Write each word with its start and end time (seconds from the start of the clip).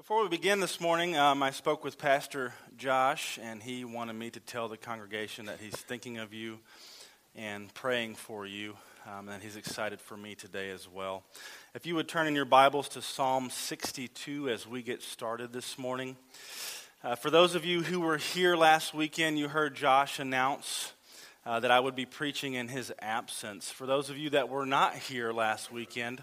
Before 0.00 0.22
we 0.22 0.30
begin 0.30 0.60
this 0.60 0.80
morning, 0.80 1.18
um, 1.18 1.42
I 1.42 1.50
spoke 1.50 1.84
with 1.84 1.98
Pastor 1.98 2.54
Josh, 2.78 3.38
and 3.42 3.62
he 3.62 3.84
wanted 3.84 4.14
me 4.14 4.30
to 4.30 4.40
tell 4.40 4.66
the 4.66 4.78
congregation 4.78 5.44
that 5.44 5.60
he's 5.60 5.76
thinking 5.76 6.16
of 6.16 6.32
you 6.32 6.60
and 7.36 7.72
praying 7.74 8.14
for 8.14 8.46
you, 8.46 8.78
um, 9.06 9.28
and 9.28 9.42
he's 9.42 9.56
excited 9.56 10.00
for 10.00 10.16
me 10.16 10.34
today 10.34 10.70
as 10.70 10.88
well. 10.88 11.22
If 11.74 11.84
you 11.84 11.96
would 11.96 12.08
turn 12.08 12.26
in 12.26 12.34
your 12.34 12.46
Bibles 12.46 12.88
to 12.88 13.02
Psalm 13.02 13.50
62 13.50 14.48
as 14.48 14.66
we 14.66 14.82
get 14.82 15.02
started 15.02 15.52
this 15.52 15.76
morning. 15.76 16.16
Uh, 17.04 17.14
for 17.14 17.28
those 17.28 17.54
of 17.54 17.66
you 17.66 17.82
who 17.82 18.00
were 18.00 18.16
here 18.16 18.56
last 18.56 18.94
weekend, 18.94 19.38
you 19.38 19.48
heard 19.48 19.74
Josh 19.74 20.18
announce 20.18 20.94
uh, 21.44 21.60
that 21.60 21.70
I 21.70 21.78
would 21.78 21.94
be 21.94 22.06
preaching 22.06 22.54
in 22.54 22.68
his 22.68 22.90
absence. 23.00 23.70
For 23.70 23.84
those 23.84 24.08
of 24.08 24.16
you 24.16 24.30
that 24.30 24.48
were 24.48 24.64
not 24.64 24.94
here 24.94 25.30
last 25.30 25.70
weekend, 25.70 26.22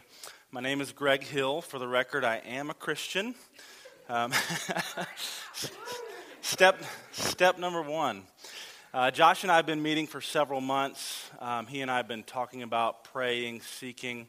my 0.50 0.62
name 0.62 0.80
is 0.80 0.94
Greg 0.94 1.24
Hill. 1.24 1.62
For 1.62 1.78
the 1.78 1.88
record, 1.88 2.24
I 2.24 2.38
am 2.38 2.70
a 2.70 2.74
Christian. 2.74 3.36
Um, 4.08 4.32
step, 6.42 6.82
step 7.12 7.60
number 7.60 7.82
one. 7.82 8.24
Uh, 8.94 9.12
Josh 9.12 9.44
and 9.44 9.52
I 9.52 9.58
have 9.58 9.66
been 9.66 9.84
meeting 9.84 10.08
for 10.08 10.22
several 10.22 10.62
months. 10.62 11.30
Um, 11.40 11.68
he 11.68 11.82
and 11.82 11.92
I 11.92 11.98
have 11.98 12.08
been 12.08 12.24
talking 12.24 12.64
about 12.64 13.04
praying, 13.04 13.62
seeking. 13.62 14.28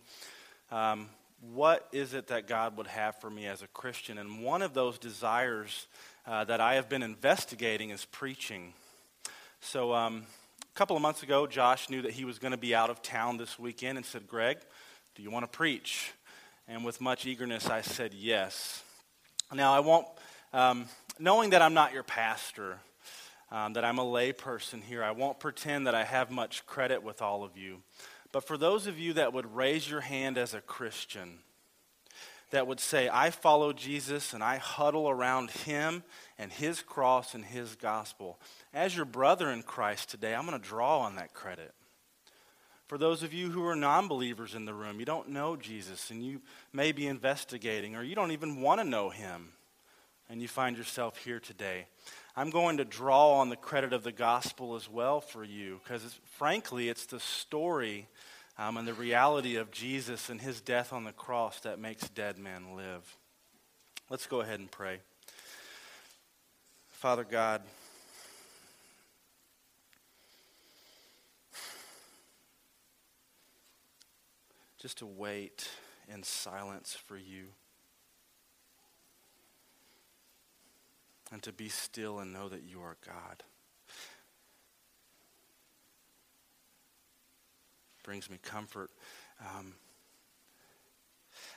Um, 0.72 1.08
what 1.52 1.86
is 1.92 2.14
it 2.14 2.26
that 2.28 2.48
God 2.48 2.76
would 2.78 2.88
have 2.88 3.20
for 3.20 3.30
me 3.30 3.46
as 3.46 3.62
a 3.62 3.68
Christian? 3.68 4.18
And 4.18 4.42
one 4.42 4.62
of 4.62 4.74
those 4.74 4.98
desires 4.98 5.86
uh, 6.26 6.42
that 6.44 6.60
I 6.60 6.74
have 6.74 6.88
been 6.88 7.04
investigating 7.04 7.90
is 7.90 8.04
preaching. 8.06 8.72
So, 9.60 9.94
um, 9.94 10.24
a 10.62 10.78
couple 10.78 10.96
of 10.96 11.02
months 11.02 11.22
ago, 11.22 11.46
Josh 11.46 11.88
knew 11.88 12.02
that 12.02 12.12
he 12.12 12.24
was 12.24 12.40
going 12.40 12.52
to 12.52 12.58
be 12.58 12.74
out 12.74 12.90
of 12.90 13.02
town 13.02 13.36
this 13.36 13.56
weekend 13.56 13.98
and 13.98 14.04
said, 14.04 14.26
Greg, 14.26 14.58
do 15.18 15.24
you 15.24 15.32
want 15.32 15.50
to 15.50 15.56
preach? 15.56 16.12
And 16.68 16.84
with 16.84 17.00
much 17.00 17.26
eagerness, 17.26 17.68
I 17.68 17.80
said 17.80 18.14
yes. 18.14 18.84
Now, 19.52 19.74
I 19.74 19.80
won't, 19.80 20.06
um, 20.52 20.86
knowing 21.18 21.50
that 21.50 21.60
I'm 21.60 21.74
not 21.74 21.92
your 21.92 22.04
pastor, 22.04 22.78
um, 23.50 23.72
that 23.72 23.84
I'm 23.84 23.98
a 23.98 24.08
lay 24.08 24.32
person 24.32 24.80
here, 24.80 25.02
I 25.02 25.10
won't 25.10 25.40
pretend 25.40 25.88
that 25.88 25.94
I 25.96 26.04
have 26.04 26.30
much 26.30 26.64
credit 26.66 27.02
with 27.02 27.20
all 27.20 27.42
of 27.42 27.56
you. 27.56 27.78
But 28.30 28.46
for 28.46 28.56
those 28.56 28.86
of 28.86 28.96
you 28.96 29.14
that 29.14 29.32
would 29.32 29.56
raise 29.56 29.90
your 29.90 30.02
hand 30.02 30.38
as 30.38 30.54
a 30.54 30.60
Christian, 30.60 31.40
that 32.50 32.68
would 32.68 32.78
say, 32.78 33.10
I 33.12 33.30
follow 33.30 33.72
Jesus 33.72 34.32
and 34.32 34.44
I 34.44 34.58
huddle 34.58 35.10
around 35.10 35.50
him 35.50 36.04
and 36.38 36.52
his 36.52 36.80
cross 36.80 37.34
and 37.34 37.44
his 37.44 37.74
gospel. 37.74 38.38
As 38.72 38.94
your 38.94 39.04
brother 39.04 39.50
in 39.50 39.64
Christ 39.64 40.10
today, 40.10 40.32
I'm 40.32 40.46
going 40.46 40.60
to 40.60 40.64
draw 40.64 41.00
on 41.00 41.16
that 41.16 41.34
credit. 41.34 41.74
For 42.88 42.96
those 42.96 43.22
of 43.22 43.34
you 43.34 43.50
who 43.50 43.66
are 43.66 43.76
non 43.76 44.08
believers 44.08 44.54
in 44.54 44.64
the 44.64 44.72
room, 44.72 44.98
you 44.98 45.04
don't 45.04 45.28
know 45.28 45.56
Jesus 45.56 46.10
and 46.10 46.24
you 46.24 46.40
may 46.72 46.90
be 46.90 47.06
investigating, 47.06 47.94
or 47.94 48.02
you 48.02 48.14
don't 48.14 48.32
even 48.32 48.62
want 48.62 48.80
to 48.80 48.84
know 48.86 49.10
him, 49.10 49.50
and 50.30 50.40
you 50.40 50.48
find 50.48 50.76
yourself 50.76 51.18
here 51.18 51.38
today. 51.38 51.86
I'm 52.34 52.48
going 52.48 52.78
to 52.78 52.86
draw 52.86 53.34
on 53.34 53.50
the 53.50 53.56
credit 53.56 53.92
of 53.92 54.04
the 54.04 54.12
gospel 54.12 54.74
as 54.74 54.88
well 54.88 55.20
for 55.20 55.44
you, 55.44 55.80
because 55.84 56.18
frankly, 56.38 56.88
it's 56.88 57.04
the 57.04 57.20
story 57.20 58.08
um, 58.56 58.78
and 58.78 58.88
the 58.88 58.94
reality 58.94 59.56
of 59.56 59.70
Jesus 59.70 60.30
and 60.30 60.40
his 60.40 60.62
death 60.62 60.92
on 60.92 61.04
the 61.04 61.12
cross 61.12 61.60
that 61.60 61.78
makes 61.78 62.08
dead 62.08 62.38
men 62.38 62.74
live. 62.74 63.16
Let's 64.08 64.26
go 64.26 64.40
ahead 64.40 64.60
and 64.60 64.70
pray. 64.70 65.00
Father 66.88 67.24
God, 67.24 67.60
just 74.78 74.98
to 74.98 75.06
wait 75.06 75.68
in 76.12 76.22
silence 76.22 76.96
for 77.06 77.16
you. 77.16 77.46
And 81.30 81.42
to 81.42 81.52
be 81.52 81.68
still 81.68 82.20
and 82.20 82.32
know 82.32 82.48
that 82.48 82.62
you 82.62 82.80
are 82.80 82.96
God. 83.06 83.42
Brings 88.02 88.30
me 88.30 88.38
comfort. 88.42 88.90
Um, 89.40 89.74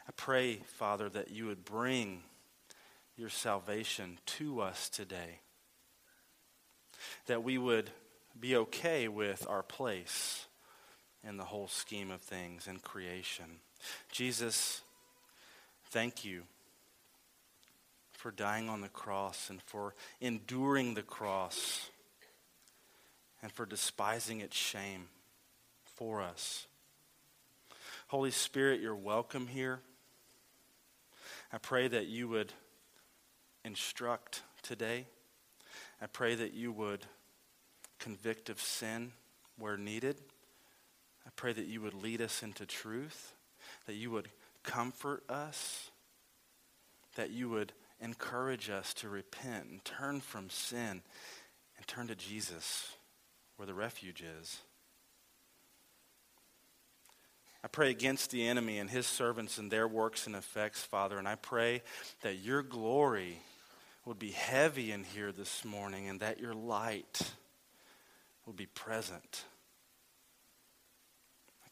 I 0.08 0.12
pray, 0.18 0.56
Father, 0.78 1.08
that 1.10 1.32
you 1.32 1.46
would 1.46 1.64
bring 1.64 2.24
your 3.16 3.30
salvation 3.30 4.18
to 4.26 4.60
us 4.60 4.90
today. 4.90 5.40
That 7.28 7.44
we 7.44 7.58
would 7.58 7.92
be 8.38 8.58
okay 8.58 9.08
with 9.08 9.46
our 9.48 9.64
place 9.64 10.48
in 11.28 11.38
the 11.38 11.44
whole 11.44 11.68
scheme 11.68 12.12
of 12.12 12.22
things 12.22 12.68
in 12.68 12.80
creation. 12.80 13.46
Jesus, 14.12 14.82
thank 15.90 16.26
you 16.26 16.44
for 18.12 18.32
dying 18.32 18.70
on 18.70 18.82
the 18.82 18.90
cross 18.90 19.50
and 19.50 19.62
for 19.64 19.96
enduring 20.20 20.94
the 20.94 21.02
cross 21.02 21.90
and 23.42 23.52
for 23.52 23.66
despising 23.66 24.42
its 24.42 24.56
shame 24.56 25.08
for 25.96 26.22
us. 26.22 26.68
Holy 28.08 28.32
Spirit, 28.32 28.82
you're 28.82 28.96
welcome 28.96 29.48
here. 29.48 29.80
I 31.54 31.58
pray 31.58 31.88
that 31.88 32.08
you 32.08 32.28
would 32.28 32.54
instruct 33.64 34.42
today. 34.62 35.06
I 36.02 36.08
pray 36.08 36.36
that 36.36 36.54
you 36.54 36.72
would 36.72 37.06
convict 38.00 38.50
of 38.50 38.60
sin 38.60 39.12
where 39.58 39.78
needed. 39.78 40.18
I 41.26 41.30
pray 41.36 41.54
that 41.54 41.68
you 41.68 41.82
would 41.82 41.94
lead 41.94 42.22
us 42.22 42.44
into 42.44 42.66
truth, 42.66 43.34
that 43.86 43.96
you 43.96 44.12
would 44.12 44.30
comfort 44.64 45.24
us, 45.30 45.92
that 47.16 47.32
you 47.32 47.50
would 47.50 47.74
encourage 48.00 48.70
us 48.70 48.94
to 48.96 49.10
repent 49.10 49.68
and 49.70 49.86
turn 49.86 50.22
from 50.22 50.50
sin 50.50 51.02
and 51.78 51.88
turn 51.88 52.08
to 52.08 52.16
Jesus 52.16 52.96
where 53.58 53.66
the 53.66 53.74
refuge 53.74 54.24
is. 54.42 54.62
I 57.64 57.68
pray 57.68 57.92
against 57.92 58.32
the 58.32 58.48
enemy 58.48 58.80
and 58.80 58.90
his 58.90 59.06
servants 59.06 59.60
and 59.60 59.70
their 59.70 59.88
works 59.88 60.26
and 60.26 60.36
effects, 60.36 60.82
Father, 60.82 61.20
and 61.20 61.28
I 61.28 61.36
pray 61.36 61.84
that 62.24 62.40
your 62.40 62.64
glory 62.64 63.38
would 64.04 64.18
be 64.18 64.32
heavy 64.32 64.92
in 64.92 65.04
here 65.04 65.32
this 65.32 65.64
morning 65.64 66.10
and 66.10 66.20
that 66.22 66.40
your 66.40 66.56
light 66.56 67.22
would 68.48 68.56
be 68.56 68.66
present. 68.66 69.46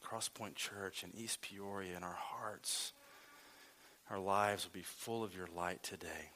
Crosspoint 0.09 0.55
Church 0.55 1.03
and 1.03 1.13
East 1.15 1.41
Peoria 1.41 1.95
in 1.95 2.03
our 2.03 2.17
hearts, 2.17 2.93
our 4.09 4.17
lives 4.17 4.65
will 4.65 4.71
be 4.73 4.81
full 4.81 5.23
of 5.23 5.35
your 5.35 5.47
light 5.55 5.83
today. 5.83 6.31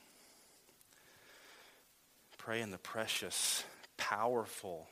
Pray 2.38 2.62
in 2.62 2.70
the 2.70 2.78
precious, 2.78 3.64
powerful, 3.98 4.88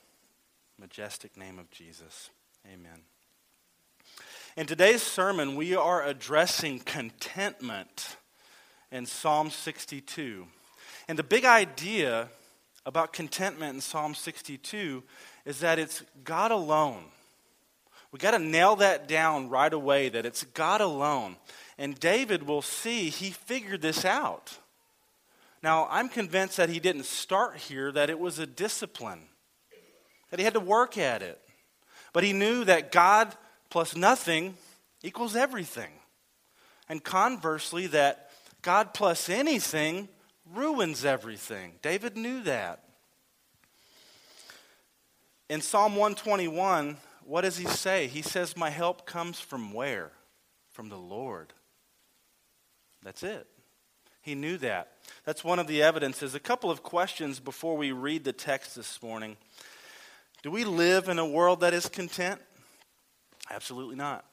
majestic 0.79 1.37
name 1.37 1.59
of 1.59 1.69
Jesus. 1.69 2.31
Amen. 2.65 3.01
In 4.57 4.65
today's 4.65 5.03
sermon, 5.03 5.55
we 5.55 5.75
are 5.75 6.03
addressing 6.03 6.79
contentment 6.79 8.15
in 8.91 9.05
Psalm 9.05 9.51
62. 9.51 10.47
And 11.07 11.19
the 11.19 11.23
big 11.23 11.45
idea 11.45 12.29
about 12.85 13.13
contentment 13.13 13.75
in 13.75 13.81
Psalm 13.81 14.15
62 14.15 15.03
is 15.45 15.59
that 15.59 15.77
it's 15.77 16.03
God 16.23 16.49
alone 16.49 17.03
we 18.11 18.19
got 18.19 18.31
to 18.31 18.39
nail 18.39 18.75
that 18.77 19.07
down 19.07 19.49
right 19.49 19.71
away 19.71 20.09
that 20.09 20.25
it's 20.25 20.43
God 20.43 20.81
alone. 20.81 21.37
And 21.77 21.99
David 21.99 22.43
will 22.43 22.61
see 22.61 23.09
he 23.09 23.31
figured 23.31 23.81
this 23.81 24.03
out. 24.03 24.57
Now, 25.63 25.87
I'm 25.89 26.09
convinced 26.09 26.57
that 26.57 26.69
he 26.69 26.79
didn't 26.79 27.05
start 27.05 27.57
here, 27.57 27.91
that 27.91 28.09
it 28.09 28.19
was 28.19 28.39
a 28.39 28.47
discipline, 28.47 29.21
that 30.29 30.39
he 30.39 30.43
had 30.43 30.55
to 30.55 30.59
work 30.59 30.97
at 30.97 31.21
it. 31.21 31.39
But 32.13 32.23
he 32.23 32.33
knew 32.33 32.65
that 32.65 32.91
God 32.91 33.33
plus 33.69 33.95
nothing 33.95 34.55
equals 35.03 35.35
everything. 35.35 35.91
And 36.89 37.03
conversely, 37.03 37.87
that 37.87 38.31
God 38.61 38.93
plus 38.93 39.29
anything 39.29 40.09
ruins 40.53 41.05
everything. 41.05 41.73
David 41.81 42.17
knew 42.17 42.43
that. 42.43 42.83
In 45.49 45.61
Psalm 45.61 45.95
121, 45.95 46.97
what 47.31 47.43
does 47.43 47.55
he 47.55 47.65
say? 47.65 48.07
He 48.07 48.21
says, 48.21 48.57
My 48.57 48.69
help 48.69 49.05
comes 49.05 49.39
from 49.39 49.71
where? 49.71 50.11
From 50.73 50.89
the 50.89 50.97
Lord. 50.97 51.53
That's 53.03 53.23
it. 53.23 53.47
He 54.21 54.35
knew 54.35 54.57
that. 54.57 54.97
That's 55.25 55.41
one 55.41 55.57
of 55.57 55.65
the 55.65 55.81
evidences. 55.81 56.35
A 56.35 56.41
couple 56.41 56.69
of 56.69 56.83
questions 56.83 57.39
before 57.39 57.77
we 57.77 57.93
read 57.93 58.25
the 58.25 58.33
text 58.33 58.75
this 58.75 59.01
morning. 59.01 59.37
Do 60.43 60.51
we 60.51 60.65
live 60.65 61.07
in 61.07 61.19
a 61.19 61.25
world 61.25 61.61
that 61.61 61.73
is 61.73 61.87
content? 61.87 62.41
Absolutely 63.49 63.95
not. 63.95 64.25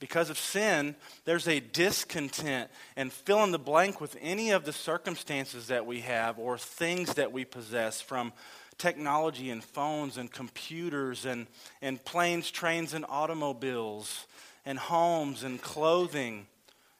Because 0.00 0.30
of 0.30 0.38
sin, 0.38 0.96
there's 1.26 1.48
a 1.48 1.60
discontent 1.60 2.70
and 2.96 3.12
fill 3.12 3.44
in 3.44 3.50
the 3.50 3.58
blank 3.58 4.00
with 4.00 4.16
any 4.22 4.52
of 4.52 4.64
the 4.64 4.72
circumstances 4.72 5.66
that 5.66 5.84
we 5.84 6.00
have 6.00 6.38
or 6.38 6.56
things 6.56 7.12
that 7.14 7.30
we 7.30 7.44
possess 7.44 8.00
from 8.00 8.32
technology 8.78 9.50
and 9.50 9.62
phones 9.62 10.16
and 10.16 10.30
computers 10.30 11.24
and, 11.24 11.46
and 11.80 12.04
planes, 12.04 12.50
trains, 12.50 12.94
and 12.94 13.04
automobiles 13.08 14.26
and 14.64 14.78
homes 14.78 15.44
and 15.44 15.62
clothing, 15.62 16.46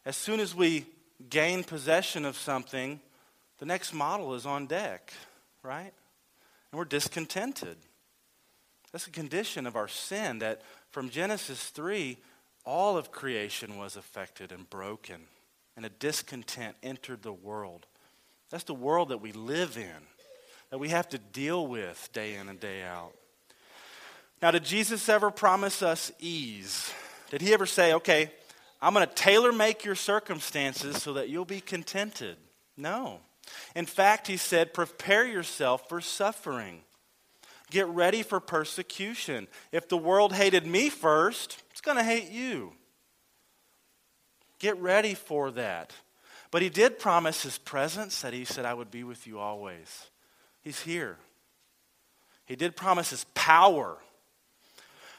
as 0.04 0.16
soon 0.16 0.40
as 0.40 0.54
we 0.54 0.86
gain 1.28 1.64
possession 1.64 2.24
of 2.24 2.36
something, 2.36 3.00
the 3.58 3.66
next 3.66 3.92
model 3.92 4.34
is 4.34 4.46
on 4.46 4.66
deck, 4.66 5.12
right? 5.62 5.92
And 6.70 6.78
we're 6.78 6.84
discontented. 6.84 7.76
That's 8.92 9.06
a 9.06 9.10
condition 9.10 9.66
of 9.66 9.76
our 9.76 9.88
sin 9.88 10.38
that 10.38 10.62
from 10.90 11.10
Genesis 11.10 11.68
3, 11.70 12.16
all 12.64 12.96
of 12.96 13.12
creation 13.12 13.76
was 13.76 13.96
affected 13.96 14.52
and 14.52 14.68
broken, 14.68 15.22
and 15.76 15.84
a 15.84 15.90
discontent 15.90 16.76
entered 16.82 17.22
the 17.22 17.32
world. 17.32 17.86
That's 18.50 18.64
the 18.64 18.74
world 18.74 19.08
that 19.08 19.20
we 19.20 19.32
live 19.32 19.76
in, 19.76 20.06
that 20.70 20.78
we 20.78 20.88
have 20.88 21.08
to 21.10 21.18
deal 21.18 21.66
with 21.66 22.08
day 22.12 22.34
in 22.34 22.48
and 22.48 22.60
day 22.60 22.82
out. 22.82 23.12
Now, 24.42 24.50
did 24.50 24.64
Jesus 24.64 25.08
ever 25.08 25.30
promise 25.30 25.82
us 25.82 26.12
ease? 26.18 26.92
Did 27.30 27.40
he 27.40 27.54
ever 27.54 27.66
say, 27.66 27.94
okay, 27.94 28.30
I'm 28.82 28.92
going 28.92 29.06
to 29.06 29.14
tailor 29.14 29.52
make 29.52 29.84
your 29.84 29.94
circumstances 29.94 31.02
so 31.02 31.14
that 31.14 31.28
you'll 31.28 31.44
be 31.44 31.60
contented? 31.60 32.36
No. 32.76 33.20
In 33.74 33.86
fact, 33.86 34.26
he 34.26 34.36
said, 34.36 34.74
prepare 34.74 35.26
yourself 35.26 35.88
for 35.88 36.00
suffering. 36.00 36.82
Get 37.70 37.86
ready 37.88 38.22
for 38.22 38.38
persecution. 38.38 39.48
If 39.72 39.88
the 39.88 39.96
world 39.96 40.32
hated 40.32 40.66
me 40.66 40.88
first, 40.88 41.62
it's 41.70 41.80
going 41.80 41.96
to 41.96 42.04
hate 42.04 42.30
you. 42.30 42.72
Get 44.58 44.80
ready 44.80 45.14
for 45.14 45.50
that. 45.52 45.92
But 46.50 46.62
he 46.62 46.68
did 46.68 46.98
promise 46.98 47.42
his 47.42 47.58
presence 47.58 48.20
that 48.22 48.32
he 48.32 48.44
said, 48.44 48.64
I 48.64 48.74
would 48.74 48.90
be 48.90 49.04
with 49.04 49.26
you 49.26 49.38
always. 49.38 50.10
He's 50.66 50.80
here. 50.80 51.16
He 52.44 52.56
did 52.56 52.74
promise 52.74 53.10
his 53.10 53.24
power 53.34 53.98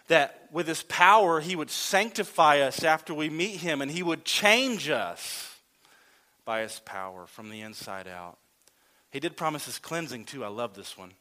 that 0.09 0.49
with 0.51 0.67
his 0.67 0.83
power, 0.83 1.39
he 1.39 1.55
would 1.55 1.69
sanctify 1.69 2.59
us 2.59 2.83
after 2.83 3.13
we 3.13 3.29
meet 3.29 3.61
him 3.61 3.81
and 3.81 3.89
he 3.89 4.03
would 4.03 4.25
change 4.25 4.89
us 4.89 5.55
by 6.43 6.63
his 6.63 6.81
power 6.83 7.27
from 7.27 7.49
the 7.49 7.61
inside 7.61 8.09
out. 8.09 8.37
He 9.09 9.21
did 9.21 9.37
promise 9.37 9.67
his 9.67 9.79
cleansing 9.79 10.25
too. 10.25 10.43
I 10.43 10.49
love 10.49 10.73
this 10.73 10.97
one. 10.97 11.13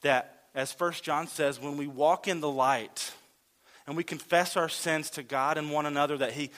That, 0.00 0.42
as 0.56 0.72
First 0.72 1.04
John 1.04 1.28
says, 1.28 1.60
when 1.60 1.76
we 1.76 1.86
walk 1.86 2.26
in 2.26 2.40
the 2.40 2.50
light 2.50 3.12
and 3.86 3.96
we 3.96 4.02
confess 4.02 4.56
our 4.56 4.68
sins 4.68 5.08
to 5.10 5.22
God 5.22 5.56
and 5.56 5.70
one 5.70 5.86
another, 5.86 6.18
that 6.18 6.32
he, 6.32 6.50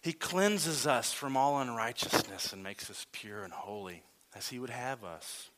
he 0.00 0.12
cleanses 0.12 0.86
us 0.86 1.12
from 1.12 1.36
all 1.36 1.60
unrighteousness 1.60 2.52
and 2.52 2.62
makes 2.62 2.88
us 2.88 3.04
pure 3.10 3.42
and 3.42 3.52
holy 3.52 4.04
as 4.36 4.48
he 4.48 4.60
would 4.60 4.70
have 4.70 5.02
us. 5.02 5.48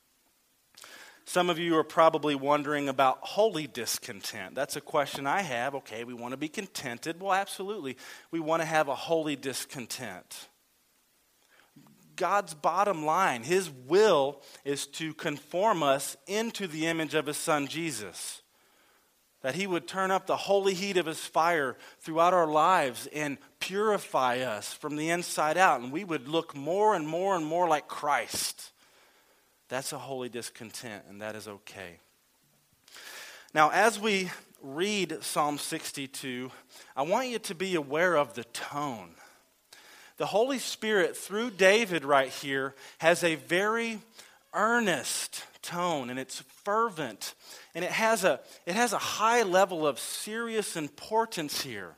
Some 1.27 1.49
of 1.49 1.59
you 1.59 1.77
are 1.77 1.85
probably 1.85 2.35
wondering 2.35 2.89
about 2.89 3.19
holy 3.23 3.67
discontent. 3.67 4.55
That's 4.55 4.77
a 4.77 4.81
question 4.81 5.27
I 5.27 5.41
have. 5.41 5.75
Okay, 5.77 6.05
we 6.05 6.15
want 6.15 6.33
to 6.33 6.37
be 6.37 6.49
contented. 6.49 7.21
Well, 7.21 7.33
absolutely. 7.33 7.97
We 8.31 8.41
want 8.41 8.61
to 8.61 8.67
have 8.67 8.89
a 8.89 8.95
holy 8.95 9.35
discontent. 9.35 10.49
God's 12.17 12.55
bottom 12.55 13.05
line, 13.05 13.43
His 13.43 13.71
will 13.71 14.43
is 14.65 14.87
to 14.89 15.15
conform 15.15 15.83
us 15.83 16.17
into 16.27 16.67
the 16.67 16.87
image 16.87 17.15
of 17.15 17.27
His 17.27 17.39
Son 17.39 17.67
Jesus. 17.67 18.43
That 19.41 19.55
He 19.55 19.67
would 19.67 19.89
turn 19.89 20.11
up 20.11 20.27
the 20.27 20.37
holy 20.37 20.75
heat 20.75 20.99
of 20.99 21.07
His 21.07 21.25
fire 21.25 21.77
throughout 22.01 22.35
our 22.35 22.47
lives 22.47 23.09
and 23.13 23.39
purify 23.61 24.41
us 24.41 24.73
from 24.75 24.97
the 24.97 25.11
inside 25.11 25.57
out. 25.57 25.81
And 25.81 25.91
we 25.91 26.05
would 26.05 26.29
look 26.29 26.55
more 26.55 26.95
and 26.95 27.09
more 27.09 27.35
and 27.35 27.47
more 27.47 27.67
like 27.67 27.89
Christ. 27.89 28.73
That's 29.75 29.93
a 29.93 29.99
holy 29.99 30.29
discontent, 30.29 31.03
and 31.09 31.21
that 31.21 31.35
is 31.35 31.49
okay. 31.49 31.99
Now, 33.53 33.71
as 33.71 33.99
we 33.99 34.31
read 34.63 35.19
Psalm 35.21 35.59
62, 35.59 36.53
I 36.95 37.03
want 37.03 37.27
you 37.27 37.41
to 37.41 37.57
be 37.57 37.75
aware 37.75 38.17
of 38.17 38.35
the 38.35 38.45
tone. 38.45 39.17
The 40.17 40.27
Holy 40.27 40.61
Spirit, 40.61 41.17
through 41.17 41.51
David 41.51 42.05
right 42.05 42.29
here, 42.29 42.77
has 42.99 43.25
a 43.25 43.35
very 43.35 43.99
earnest 44.53 45.43
tone, 45.61 46.09
and 46.09 46.21
it's 46.21 46.45
fervent, 46.63 47.35
and 47.75 47.85
it 47.85 47.91
has 47.91 48.23
a, 48.23 48.39
it 48.67 48.77
has 48.77 48.93
a 48.93 48.99
high 48.99 49.43
level 49.43 49.89
of 49.89 49.99
serious 49.99 50.77
importance 50.77 51.63
here. 51.63 51.97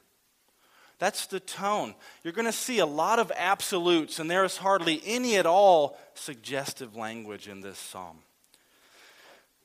That's 0.98 1.26
the 1.26 1.40
tone. 1.40 1.94
You're 2.24 2.32
going 2.32 2.46
to 2.46 2.52
see 2.52 2.78
a 2.78 2.86
lot 2.86 3.18
of 3.18 3.30
absolutes, 3.36 4.18
and 4.18 4.30
there 4.30 4.44
is 4.44 4.56
hardly 4.56 5.02
any 5.04 5.36
at 5.36 5.46
all 5.46 5.98
suggestive 6.14 6.96
language 6.96 7.48
in 7.48 7.60
this 7.60 7.78
psalm. 7.78 8.18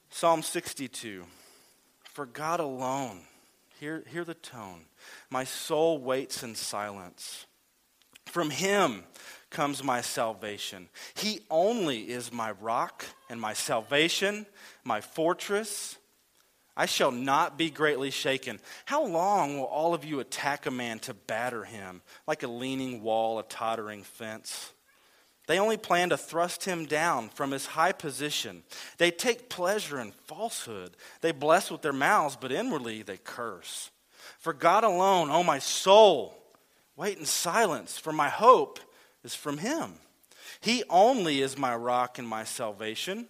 Psalm 0.09 0.41
62 0.41 1.23
For 2.03 2.25
God 2.25 2.59
alone, 2.59 3.21
hear, 3.79 4.03
hear 4.11 4.25
the 4.25 4.33
tone. 4.33 4.81
My 5.29 5.45
soul 5.45 5.99
waits 5.99 6.43
in 6.43 6.55
silence. 6.55 7.45
From 8.25 8.49
Him 8.49 9.03
comes 9.49 9.83
my 9.83 10.01
salvation. 10.01 10.89
He 11.13 11.41
only 11.49 12.09
is 12.09 12.31
my 12.31 12.51
rock 12.51 13.05
and 13.29 13.39
my 13.39 13.53
salvation, 13.53 14.45
my 14.83 15.01
fortress. 15.01 15.97
I 16.81 16.87
shall 16.87 17.11
not 17.11 17.59
be 17.59 17.69
greatly 17.69 18.09
shaken. 18.09 18.59
How 18.85 19.05
long 19.05 19.59
will 19.59 19.65
all 19.65 19.93
of 19.93 20.03
you 20.03 20.19
attack 20.19 20.65
a 20.65 20.71
man 20.71 20.97
to 21.01 21.13
batter 21.13 21.63
him, 21.63 22.01
like 22.25 22.41
a 22.41 22.47
leaning 22.47 23.03
wall, 23.03 23.37
a 23.37 23.43
tottering 23.43 24.01
fence? 24.01 24.73
They 25.45 25.59
only 25.59 25.77
plan 25.77 26.09
to 26.09 26.17
thrust 26.17 26.65
him 26.65 26.87
down 26.87 27.29
from 27.29 27.51
his 27.51 27.67
high 27.67 27.91
position. 27.91 28.63
They 28.97 29.11
take 29.11 29.47
pleasure 29.47 29.99
in 29.99 30.11
falsehood. 30.25 30.97
They 31.21 31.31
bless 31.31 31.69
with 31.69 31.83
their 31.83 31.93
mouths, 31.93 32.35
but 32.35 32.51
inwardly 32.51 33.03
they 33.03 33.17
curse. 33.17 33.91
For 34.39 34.51
God 34.51 34.83
alone, 34.83 35.29
O 35.29 35.33
oh 35.33 35.43
my 35.43 35.59
soul, 35.59 36.35
wait 36.95 37.19
in 37.19 37.25
silence, 37.25 37.99
for 37.99 38.11
my 38.11 38.29
hope 38.29 38.79
is 39.23 39.35
from 39.35 39.59
him. 39.59 39.93
He 40.61 40.83
only 40.89 41.41
is 41.41 41.59
my 41.59 41.75
rock 41.75 42.17
and 42.17 42.27
my 42.27 42.43
salvation 42.43 43.27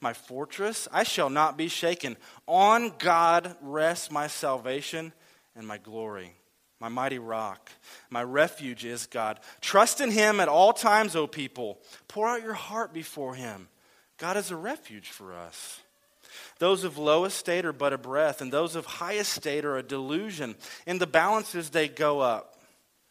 my 0.00 0.12
fortress. 0.12 0.88
I 0.92 1.02
shall 1.02 1.30
not 1.30 1.56
be 1.56 1.68
shaken. 1.68 2.16
On 2.46 2.92
God 2.98 3.56
rests 3.60 4.10
my 4.10 4.26
salvation 4.26 5.12
and 5.54 5.66
my 5.66 5.78
glory. 5.78 6.34
My 6.80 6.88
mighty 6.88 7.20
rock, 7.20 7.70
my 8.10 8.24
refuge 8.24 8.84
is 8.84 9.06
God. 9.06 9.38
Trust 9.60 10.00
in 10.00 10.10
him 10.10 10.40
at 10.40 10.48
all 10.48 10.72
times, 10.72 11.14
O 11.14 11.28
people. 11.28 11.78
Pour 12.08 12.26
out 12.26 12.42
your 12.42 12.54
heart 12.54 12.92
before 12.92 13.36
him. 13.36 13.68
God 14.18 14.36
is 14.36 14.50
a 14.50 14.56
refuge 14.56 15.10
for 15.10 15.32
us. 15.32 15.80
Those 16.58 16.82
of 16.82 16.98
low 16.98 17.24
estate 17.24 17.64
are 17.64 17.72
but 17.72 17.92
a 17.92 17.98
breath, 17.98 18.40
and 18.40 18.52
those 18.52 18.74
of 18.74 18.84
high 18.84 19.14
estate 19.14 19.64
are 19.64 19.76
a 19.76 19.82
delusion. 19.82 20.56
In 20.84 20.98
the 20.98 21.06
balances 21.06 21.70
they 21.70 21.86
go 21.86 22.20
up, 22.20 22.56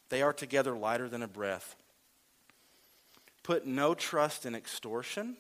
they 0.10 0.22
are 0.22 0.34
together 0.34 0.76
lighter 0.76 1.08
than 1.08 1.24
a 1.24 1.28
breath. 1.28 1.78
Put 3.44 3.66
no 3.66 3.94
trust 3.94 4.46
in 4.46 4.54
extortion 4.54 5.38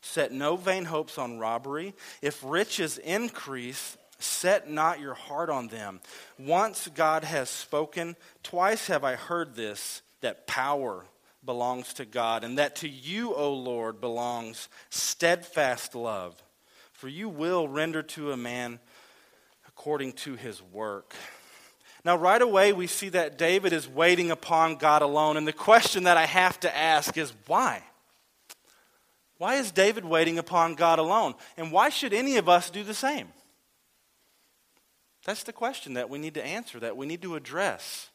Set 0.00 0.32
no 0.32 0.56
vain 0.56 0.86
hopes 0.86 1.18
on 1.18 1.38
robbery. 1.38 1.94
If 2.22 2.42
riches 2.44 2.98
increase, 2.98 3.96
set 4.18 4.70
not 4.70 5.00
your 5.00 5.14
heart 5.14 5.50
on 5.50 5.68
them. 5.68 6.00
Once 6.38 6.88
God 6.94 7.24
has 7.24 7.50
spoken, 7.50 8.16
twice 8.42 8.86
have 8.86 9.04
I 9.04 9.16
heard 9.16 9.54
this, 9.54 10.02
that 10.20 10.46
power 10.46 11.04
belongs 11.44 11.94
to 11.94 12.04
God, 12.04 12.44
and 12.44 12.58
that 12.58 12.76
to 12.76 12.88
you, 12.88 13.34
O 13.34 13.52
Lord, 13.54 14.00
belongs 14.00 14.68
steadfast 14.90 15.94
love. 15.94 16.42
For 16.92 17.08
you 17.08 17.28
will 17.28 17.66
render 17.66 18.02
to 18.02 18.32
a 18.32 18.36
man 18.36 18.78
according 19.66 20.12
to 20.12 20.34
his 20.34 20.62
work. 20.62 21.14
Now, 22.04 22.16
right 22.16 22.40
away, 22.40 22.72
we 22.72 22.86
see 22.86 23.10
that 23.10 23.38
David 23.38 23.72
is 23.72 23.88
waiting 23.88 24.30
upon 24.30 24.76
God 24.76 25.00
alone. 25.02 25.36
And 25.36 25.46
the 25.46 25.52
question 25.52 26.04
that 26.04 26.16
I 26.16 26.26
have 26.26 26.60
to 26.60 26.76
ask 26.76 27.16
is 27.16 27.32
why? 27.46 27.82
Why 29.40 29.54
is 29.54 29.70
David 29.70 30.04
waiting 30.04 30.38
upon 30.38 30.74
God 30.74 30.98
alone? 30.98 31.32
And 31.56 31.72
why 31.72 31.88
should 31.88 32.12
any 32.12 32.36
of 32.36 32.46
us 32.46 32.68
do 32.68 32.84
the 32.84 32.92
same? 32.92 33.28
That's 35.24 35.44
the 35.44 35.52
question 35.54 35.94
that 35.94 36.10
we 36.10 36.18
need 36.18 36.34
to 36.34 36.44
answer, 36.44 36.78
that 36.80 36.94
we 36.94 37.06
need 37.06 37.22
to 37.22 37.36
address. 37.36 38.10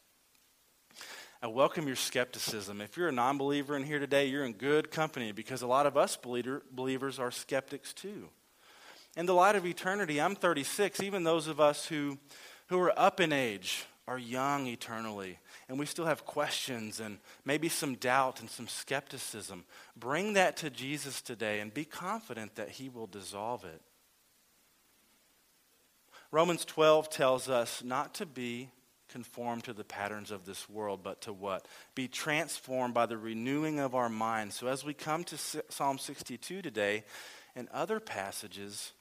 I 1.42 1.48
welcome 1.48 1.88
your 1.88 1.96
skepticism. 1.96 2.80
If 2.80 2.96
you're 2.96 3.08
a 3.08 3.12
non 3.12 3.40
believer 3.40 3.76
in 3.76 3.82
here 3.82 3.98
today, 3.98 4.28
you're 4.28 4.46
in 4.46 4.54
good 4.54 4.92
company 4.92 5.32
because 5.32 5.64
a 5.64 5.68
lot 5.68 5.88
of 5.88 5.98
us 5.98 6.16
believers 6.16 7.18
are 7.18 7.32
skeptics 7.32 7.92
too. 7.92 8.30
In 9.18 9.26
the 9.26 9.34
light 9.34 9.56
of 9.56 9.66
eternity, 9.66 10.22
I'm 10.22 10.36
36. 10.36 11.02
Even 11.02 11.24
those 11.24 11.48
of 11.48 11.60
us 11.60 11.88
who, 11.88 12.20
who 12.68 12.80
are 12.80 12.94
up 13.00 13.20
in 13.20 13.34
age 13.34 13.86
are 14.08 14.20
young 14.20 14.68
eternally 14.68 15.40
and 15.68 15.80
we 15.80 15.86
still 15.86 16.06
have 16.06 16.26
questions 16.26 17.00
and 17.00 17.18
maybe 17.44 17.70
some 17.70 17.96
doubt 17.96 18.40
and 18.40 18.50
some 18.50 18.68
skepticism, 18.68 19.66
bring 19.96 20.34
that 20.34 20.58
to 20.58 20.70
Jesus 20.70 21.22
today 21.22 21.60
and 21.60 21.74
be 21.74 21.86
confident 21.86 22.56
that 22.56 22.70
He 22.70 22.90
will 22.90 23.08
dissolve 23.08 23.66
it. 23.66 23.82
Romans 26.32 26.66
12 26.66 27.10
tells 27.10 27.50
us 27.50 27.84
not 27.84 28.14
to 28.16 28.26
be 28.26 28.70
conformed 29.10 29.64
to 29.64 29.74
the 29.74 29.84
patterns 29.84 30.32
of 30.32 30.46
this 30.46 30.68
world, 30.68 31.00
but 31.04 31.22
to 31.22 31.32
what? 31.32 31.68
Be 31.94 32.08
transformed 32.08 32.94
by 32.94 33.06
the 33.06 33.18
renewing 33.18 33.80
of 33.80 33.96
our 33.96 34.10
mind. 34.10 34.52
So 34.52 34.68
as 34.68 34.84
we 34.84 34.94
come 34.94 35.24
to 35.26 35.38
Psalm 35.38 35.98
62 35.98 36.62
today 36.62 37.04
and 37.56 37.70
other 37.70 38.00
passages, 38.00 38.92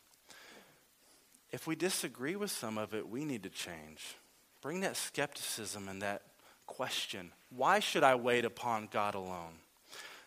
if 1.50 1.66
we 1.66 1.74
disagree 1.74 2.36
with 2.36 2.50
some 2.50 2.78
of 2.78 2.94
it, 2.94 3.08
we 3.08 3.24
need 3.24 3.42
to 3.42 3.50
change. 3.50 4.16
Bring 4.60 4.80
that 4.80 4.96
skepticism 4.96 5.88
and 5.88 6.00
that 6.02 6.22
question 6.66 7.32
why 7.56 7.78
should 7.78 8.02
I 8.02 8.16
wait 8.16 8.44
upon 8.44 8.88
God 8.90 9.14
alone? 9.14 9.52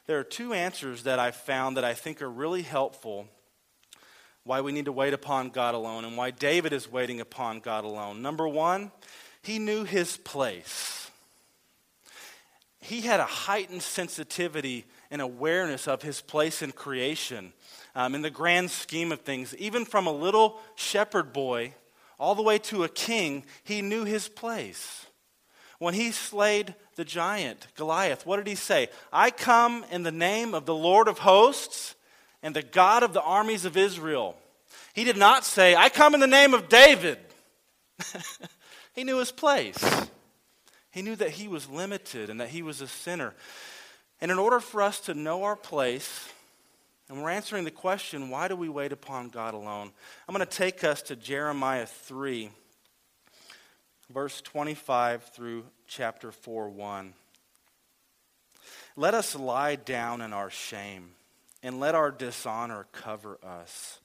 There 0.06 0.17
are 0.17 0.24
two 0.24 0.53
answers 0.53 1.03
that 1.03 1.20
I 1.20 1.32
found 1.32 1.75
that 1.75 1.84
I 1.84 1.94
think 1.94 2.22
are 2.22 2.29
really 2.29 2.62
helpful 2.62 3.27
why 4.46 4.62
we 4.62 4.72
need 4.72 4.86
to 4.86 4.94
wait 4.94 5.13
upon 5.13 5.50
God 5.50 5.75
alone 5.75 6.06
and 6.06 6.15
why 6.15 6.32
David 6.32 6.72
is 6.72 6.89
waiting 6.89 7.20
upon 7.20 7.60
God 7.60 7.84
alone. 7.84 8.22
Number 8.22 8.48
one, 8.48 8.91
he 9.41 9.60
knew 9.60 9.84
his 9.84 10.15
place. 10.15 11.12
He 12.79 13.01
had 13.01 13.20
a 13.20 13.25
heightened 13.25 13.84
sensitivity 13.84 14.86
and 15.12 15.22
awareness 15.22 15.86
of 15.86 16.01
his 16.01 16.22
place 16.22 16.62
in 16.62 16.72
creation. 16.72 17.51
Um, 17.94 18.15
in 18.15 18.22
the 18.22 18.29
grand 18.29 18.72
scheme 18.72 19.12
of 19.12 19.22
things, 19.22 19.53
even 19.58 19.84
from 19.84 20.08
a 20.08 20.12
little 20.12 20.60
shepherd 20.75 21.34
boy 21.34 21.74
all 22.17 22.36
the 22.36 22.41
way 22.41 22.58
to 22.60 22.84
a 22.84 22.89
king, 22.89 23.44
he 23.63 23.82
knew 23.82 24.06
his 24.06 24.29
place. 24.29 25.06
When 25.80 25.94
he 25.94 26.12
slayed 26.12 26.74
the 26.96 27.06
giant, 27.06 27.68
Goliath, 27.76 28.26
what 28.26 28.38
did 28.38 28.48
he 28.48 28.56
say? 28.56 28.90
I 29.14 29.30
come 29.30 29.86
in 29.92 30.04
the 30.04 30.12
name 30.12 30.54
of 30.54 30.66
the 30.66 30.76
Lord 30.76 31.08
of 31.08 31.20
hosts 31.20 31.96
and 32.42 32.56
the 32.56 32.64
God 32.64 33.04
of 33.04 33.14
the 33.14 33.22
armies 33.22 33.66
of 33.66 33.78
Israel. 33.78 34.36
He 34.94 35.04
did 35.04 35.18
not 35.18 35.46
say, 35.46 35.76
I 35.76 35.90
come 35.90 36.16
in 36.16 36.20
the 36.20 36.28
name 36.28 36.54
of 36.54 36.70
David. 36.70 37.20
he 38.94 39.04
knew 39.04 39.20
his 39.20 39.32
place. 39.32 40.08
He 40.92 41.04
knew 41.04 41.16
that 41.16 41.30
he 41.32 41.48
was 41.48 41.70
limited 41.70 42.32
and 42.32 42.42
that 42.42 42.50
he 42.50 42.64
was 42.64 42.82
a 42.82 42.88
sinner. 42.88 43.36
And 44.20 44.32
in 44.32 44.40
order 44.40 44.60
for 44.60 44.82
us 44.82 45.00
to 45.02 45.14
know 45.14 45.44
our 45.44 45.56
place, 45.56 46.28
and 47.10 47.22
we're 47.22 47.30
answering 47.30 47.64
the 47.64 47.72
question, 47.72 48.30
why 48.30 48.48
do 48.48 48.56
we 48.56 48.68
wait 48.68 48.92
upon 48.92 49.30
God 49.30 49.54
alone? 49.54 49.92
I'm 50.28 50.36
going 50.36 50.46
to 50.46 50.58
take 50.58 50.84
us 50.84 51.04
to 51.04 51.16
Jeremiah 51.16 51.86
3, 51.86 52.50
verse 54.12 54.42
25 54.42 55.24
through 55.24 55.66
chapter 55.88 56.32
4, 56.32 56.70
1. 56.70 57.14
Let 58.96 59.14
us 59.14 59.36
lie 59.36 59.76
down 59.76 60.22
in 60.22 60.34
our 60.34 60.50
shame, 60.50 61.12
and 61.62 61.80
let 61.80 61.96
our 61.96 62.12
dishonor 62.12 62.88
cover 62.92 63.38
us. 63.44 64.00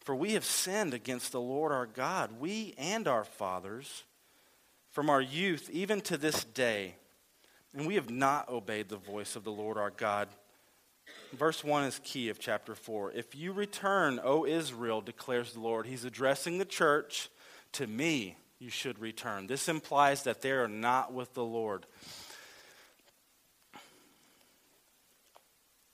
For 0.00 0.14
we 0.14 0.32
have 0.32 0.44
sinned 0.44 0.94
against 0.94 1.32
the 1.32 1.40
Lord 1.40 1.72
our 1.72 1.86
God, 1.86 2.40
we 2.40 2.74
and 2.78 3.06
our 3.06 3.24
fathers, 3.24 4.04
from 4.90 5.10
our 5.10 5.20
youth 5.20 5.68
even 5.70 6.00
to 6.02 6.16
this 6.16 6.44
day, 6.44 6.94
and 7.74 7.86
we 7.86 7.96
have 7.96 8.10
not 8.10 8.48
obeyed 8.48 8.88
the 8.88 8.96
voice 8.96 9.36
of 9.36 9.44
the 9.44 9.52
Lord 9.52 9.76
our 9.76 9.90
God. 9.90 10.28
Verse 11.32 11.62
1 11.62 11.84
is 11.84 12.00
key 12.02 12.30
of 12.30 12.38
chapter 12.38 12.74
4. 12.74 13.12
If 13.12 13.34
you 13.34 13.52
return, 13.52 14.18
O 14.24 14.46
Israel, 14.46 15.02
declares 15.02 15.52
the 15.52 15.60
Lord, 15.60 15.86
he's 15.86 16.06
addressing 16.06 16.56
the 16.56 16.64
church, 16.64 17.28
to 17.72 17.86
me 17.86 18.36
you 18.58 18.70
should 18.70 18.98
return. 18.98 19.46
This 19.46 19.68
implies 19.68 20.24
that 20.24 20.42
they 20.42 20.50
are 20.50 20.68
not 20.68 21.12
with 21.12 21.34
the 21.34 21.44
Lord. 21.44 21.86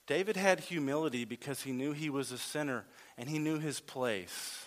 David 0.07 0.37
had 0.37 0.61
humility 0.61 1.25
because 1.25 1.63
he 1.63 1.73
knew 1.73 1.93
he 1.93 2.11
was 2.11 2.31
a 2.31 2.39
sinner 2.39 2.85
and 3.17 3.29
he 3.29 3.39
knew 3.39 3.59
his 3.59 3.81
place. 3.81 4.67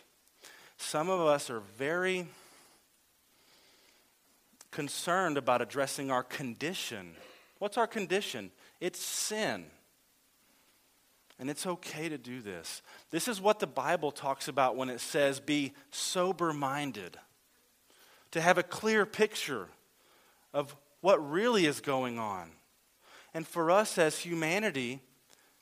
Some 0.77 1.09
of 1.09 1.21
us 1.21 1.49
are 1.49 1.61
very 1.77 2.27
concerned 4.71 5.37
about 5.37 5.61
addressing 5.61 6.11
our 6.11 6.23
condition. 6.23 7.15
What's 7.59 7.77
our 7.77 7.87
condition? 7.87 8.51
It's 8.79 8.99
sin. 8.99 9.65
And 11.39 11.49
it's 11.49 11.67
okay 11.67 12.09
to 12.09 12.17
do 12.17 12.41
this. 12.41 12.81
This 13.11 13.27
is 13.27 13.39
what 13.39 13.59
the 13.59 13.67
Bible 13.67 14.11
talks 14.11 14.47
about 14.47 14.75
when 14.75 14.89
it 14.89 14.99
says, 14.99 15.39
be 15.39 15.73
sober 15.91 16.51
minded, 16.51 17.17
to 18.31 18.41
have 18.41 18.57
a 18.57 18.63
clear 18.63 19.05
picture 19.05 19.67
of 20.53 20.75
what 21.01 21.17
really 21.29 21.65
is 21.65 21.79
going 21.79 22.19
on. 22.19 22.51
And 23.33 23.47
for 23.47 23.69
us 23.71 23.97
as 23.97 24.19
humanity, 24.19 25.01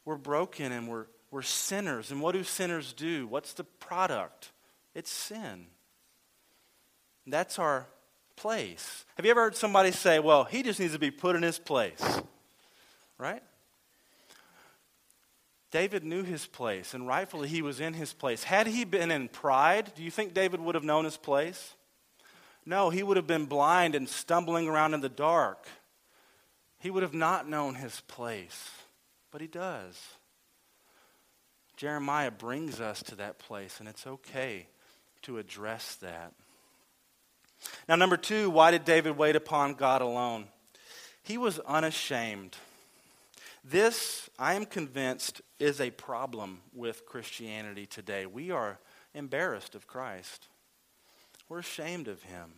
we're 0.05 0.17
broken 0.17 0.71
and 0.71 0.87
we're, 0.87 1.07
we're 1.31 1.41
sinners. 1.41 2.11
And 2.11 2.21
what 2.21 2.33
do 2.33 2.43
sinners 2.43 2.93
do? 2.93 3.27
What's 3.27 3.53
the 3.53 3.63
product? 3.63 4.51
It's 4.93 5.11
sin. 5.11 5.67
That's 7.27 7.59
our 7.59 7.87
place. 8.35 9.05
Have 9.17 9.25
you 9.25 9.31
ever 9.31 9.41
heard 9.41 9.55
somebody 9.55 9.91
say, 9.91 10.19
well, 10.19 10.43
he 10.43 10.63
just 10.63 10.79
needs 10.79 10.93
to 10.93 10.99
be 10.99 11.11
put 11.11 11.35
in 11.35 11.43
his 11.43 11.59
place? 11.59 12.21
Right? 13.17 13.41
David 15.71 16.05
knew 16.05 16.23
his 16.23 16.45
place, 16.45 16.93
and 16.93 17.05
rightfully 17.05 17.49
he 17.49 17.61
was 17.61 17.81
in 17.81 17.93
his 17.93 18.13
place. 18.13 18.43
Had 18.43 18.67
he 18.67 18.85
been 18.85 19.11
in 19.11 19.27
pride, 19.27 19.91
do 19.95 20.03
you 20.03 20.11
think 20.11 20.33
David 20.33 20.61
would 20.61 20.75
have 20.75 20.85
known 20.85 21.03
his 21.03 21.17
place? 21.17 21.73
No, 22.65 22.89
he 22.89 23.03
would 23.03 23.17
have 23.17 23.27
been 23.27 23.45
blind 23.45 23.95
and 23.95 24.09
stumbling 24.09 24.67
around 24.67 24.93
in 24.93 25.01
the 25.01 25.09
dark. 25.09 25.67
He 26.79 26.89
would 26.89 27.03
have 27.03 27.13
not 27.13 27.47
known 27.47 27.75
his 27.75 28.01
place 28.01 28.69
but 29.35 29.41
he 29.41 29.47
does. 29.49 30.01
Jeremiah 31.75 32.31
brings 32.31 32.79
us 32.79 33.03
to 33.03 33.15
that 33.15 33.37
place, 33.37 33.81
and 33.81 33.89
it's 33.89 34.07
okay 34.07 34.67
to 35.23 35.39
address 35.39 35.95
that. 35.95 36.31
Now, 37.89 37.95
number 37.95 38.15
two, 38.15 38.49
why 38.49 38.71
did 38.71 38.85
David 38.85 39.17
wait 39.17 39.35
upon 39.35 39.73
God 39.73 40.01
alone? 40.01 40.45
He 41.21 41.37
was 41.37 41.59
unashamed. 41.59 42.55
This, 43.61 44.29
I 44.39 44.53
am 44.53 44.63
convinced, 44.63 45.41
is 45.59 45.81
a 45.81 45.91
problem 45.91 46.61
with 46.73 47.05
Christianity 47.05 47.85
today. 47.85 48.25
We 48.25 48.51
are 48.51 48.79
embarrassed 49.13 49.75
of 49.75 49.85
Christ, 49.85 50.47
we're 51.49 51.59
ashamed 51.59 52.07
of 52.07 52.21
him. 52.23 52.51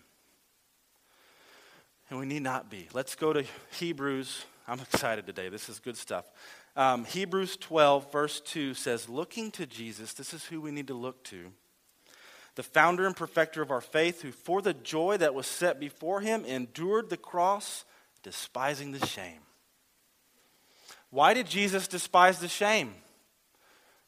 And 2.10 2.20
we 2.20 2.26
need 2.26 2.44
not 2.44 2.70
be. 2.70 2.88
Let's 2.94 3.16
go 3.16 3.34
to 3.34 3.44
Hebrews. 3.78 4.46
I'm 4.68 4.80
excited 4.80 5.26
today. 5.26 5.50
This 5.50 5.68
is 5.68 5.80
good 5.80 5.98
stuff. 5.98 6.26
Um, 6.76 7.06
Hebrews 7.06 7.58
12, 7.58 8.12
verse 8.12 8.40
2 8.42 8.74
says, 8.74 9.10
Looking 9.10 9.52
to 9.52 9.66
Jesus, 9.66 10.14
this 10.14 10.34
is 10.34 10.46
who 10.46 10.62
we 10.62 10.72
need 10.72 10.88
to 10.88 10.94
look 10.94 11.24
to, 11.26 11.52
the 12.56 12.64
founder 12.64 13.06
and 13.06 13.16
perfecter 13.16 13.62
of 13.62 13.72
our 13.72 13.82
faith, 13.82 14.22
who 14.22 14.32
for 14.32 14.62
the 14.62 14.74
joy 14.74 15.18
that 15.18 15.34
was 15.34 15.48
set 15.48 15.80
before 15.80 16.22
him 16.22 16.46
endured 16.46 17.10
the 17.10 17.18
cross, 17.18 17.84
despising 18.24 18.92
the 18.92 19.06
shame. 19.06 19.42
Why 21.10 21.34
did 21.34 21.48
Jesus 21.48 21.88
despise 21.88 22.40
the 22.40 22.48
shame? 22.48 22.94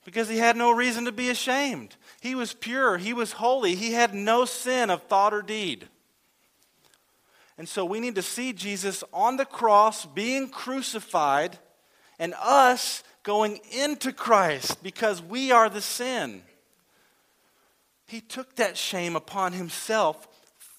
Because 0.05 0.29
he 0.29 0.37
had 0.37 0.55
no 0.55 0.71
reason 0.71 1.05
to 1.05 1.11
be 1.11 1.29
ashamed. 1.29 1.95
He 2.21 2.35
was 2.35 2.53
pure, 2.53 2.97
he 2.97 3.13
was 3.13 3.33
holy, 3.33 3.75
he 3.75 3.93
had 3.93 4.13
no 4.13 4.45
sin 4.45 4.89
of 4.89 5.03
thought 5.03 5.33
or 5.33 5.41
deed. 5.41 5.87
And 7.57 7.67
so 7.67 7.83
we 7.83 7.99
need 7.99 8.15
to 8.15 8.21
see 8.21 8.53
Jesus 8.53 9.03
on 9.13 9.35
the 9.35 9.45
cross 9.45 10.05
being 10.05 10.49
crucified 10.49 11.59
and 12.17 12.33
us 12.41 13.03
going 13.23 13.59
into 13.71 14.13
Christ 14.13 14.81
because 14.81 15.21
we 15.21 15.51
are 15.51 15.69
the 15.69 15.81
sin. 15.81 16.41
He 18.07 18.21
took 18.21 18.55
that 18.55 18.77
shame 18.77 19.15
upon 19.15 19.53
himself 19.53 20.27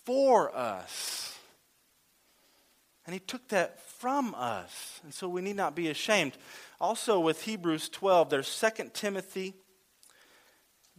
for 0.04 0.54
us. 0.56 1.29
And 3.10 3.14
he 3.16 3.26
took 3.26 3.48
that 3.48 3.80
from 3.80 4.36
us. 4.36 5.00
And 5.02 5.12
so 5.12 5.28
we 5.28 5.42
need 5.42 5.56
not 5.56 5.74
be 5.74 5.88
ashamed. 5.88 6.34
Also, 6.80 7.18
with 7.18 7.42
Hebrews 7.42 7.88
12, 7.88 8.30
there's 8.30 8.60
2 8.76 8.90
Timothy 8.94 9.52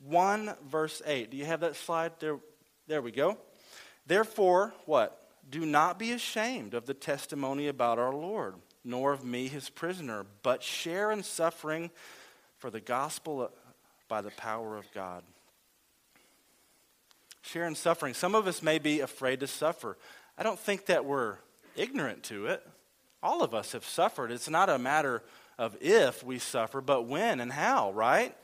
1, 0.03 0.53
verse 0.67 1.01
8. 1.05 1.31
Do 1.31 1.37
you 1.37 1.45
have 1.45 1.61
that 1.61 1.77
slide? 1.77 2.11
There, 2.19 2.39
there 2.85 3.01
we 3.01 3.13
go. 3.13 3.37
Therefore, 4.05 4.73
what? 4.85 5.25
Do 5.49 5.65
not 5.65 5.97
be 5.97 6.11
ashamed 6.11 6.73
of 6.73 6.85
the 6.85 6.93
testimony 6.93 7.69
about 7.69 7.97
our 7.97 8.11
Lord 8.11 8.55
nor 8.83 9.13
of 9.13 9.23
me, 9.23 9.47
his 9.47 9.69
prisoner, 9.69 10.25
but 10.43 10.61
share 10.61 11.11
in 11.11 11.23
suffering 11.23 11.91
for 12.57 12.69
the 12.69 12.81
gospel 12.81 13.39
uh, 13.39 13.47
by 14.09 14.19
the 14.19 14.31
power 14.31 14.75
of 14.75 14.91
God. 14.93 15.23
Share 17.41 17.67
in 17.67 17.75
suffering. 17.75 18.13
Some 18.13 18.35
of 18.35 18.47
us 18.47 18.61
may 18.61 18.79
be 18.79 18.99
afraid 18.99 19.39
to 19.39 19.47
suffer. 19.47 19.97
I 20.37 20.43
don't 20.43 20.59
think 20.59 20.87
that 20.87 21.05
we're 21.05 21.37
ignorant 21.75 22.23
to 22.23 22.47
it. 22.47 22.65
All 23.23 23.43
of 23.43 23.53
us 23.53 23.73
have 23.73 23.85
suffered. 23.85 24.31
It's 24.31 24.49
not 24.49 24.69
a 24.69 24.79
matter 24.79 25.23
of 25.57 25.77
if 25.81 26.23
we 26.23 26.39
suffer, 26.39 26.81
but 26.81 27.03
when 27.03 27.39
and 27.39 27.51
how, 27.51 27.91
right? 27.91 28.35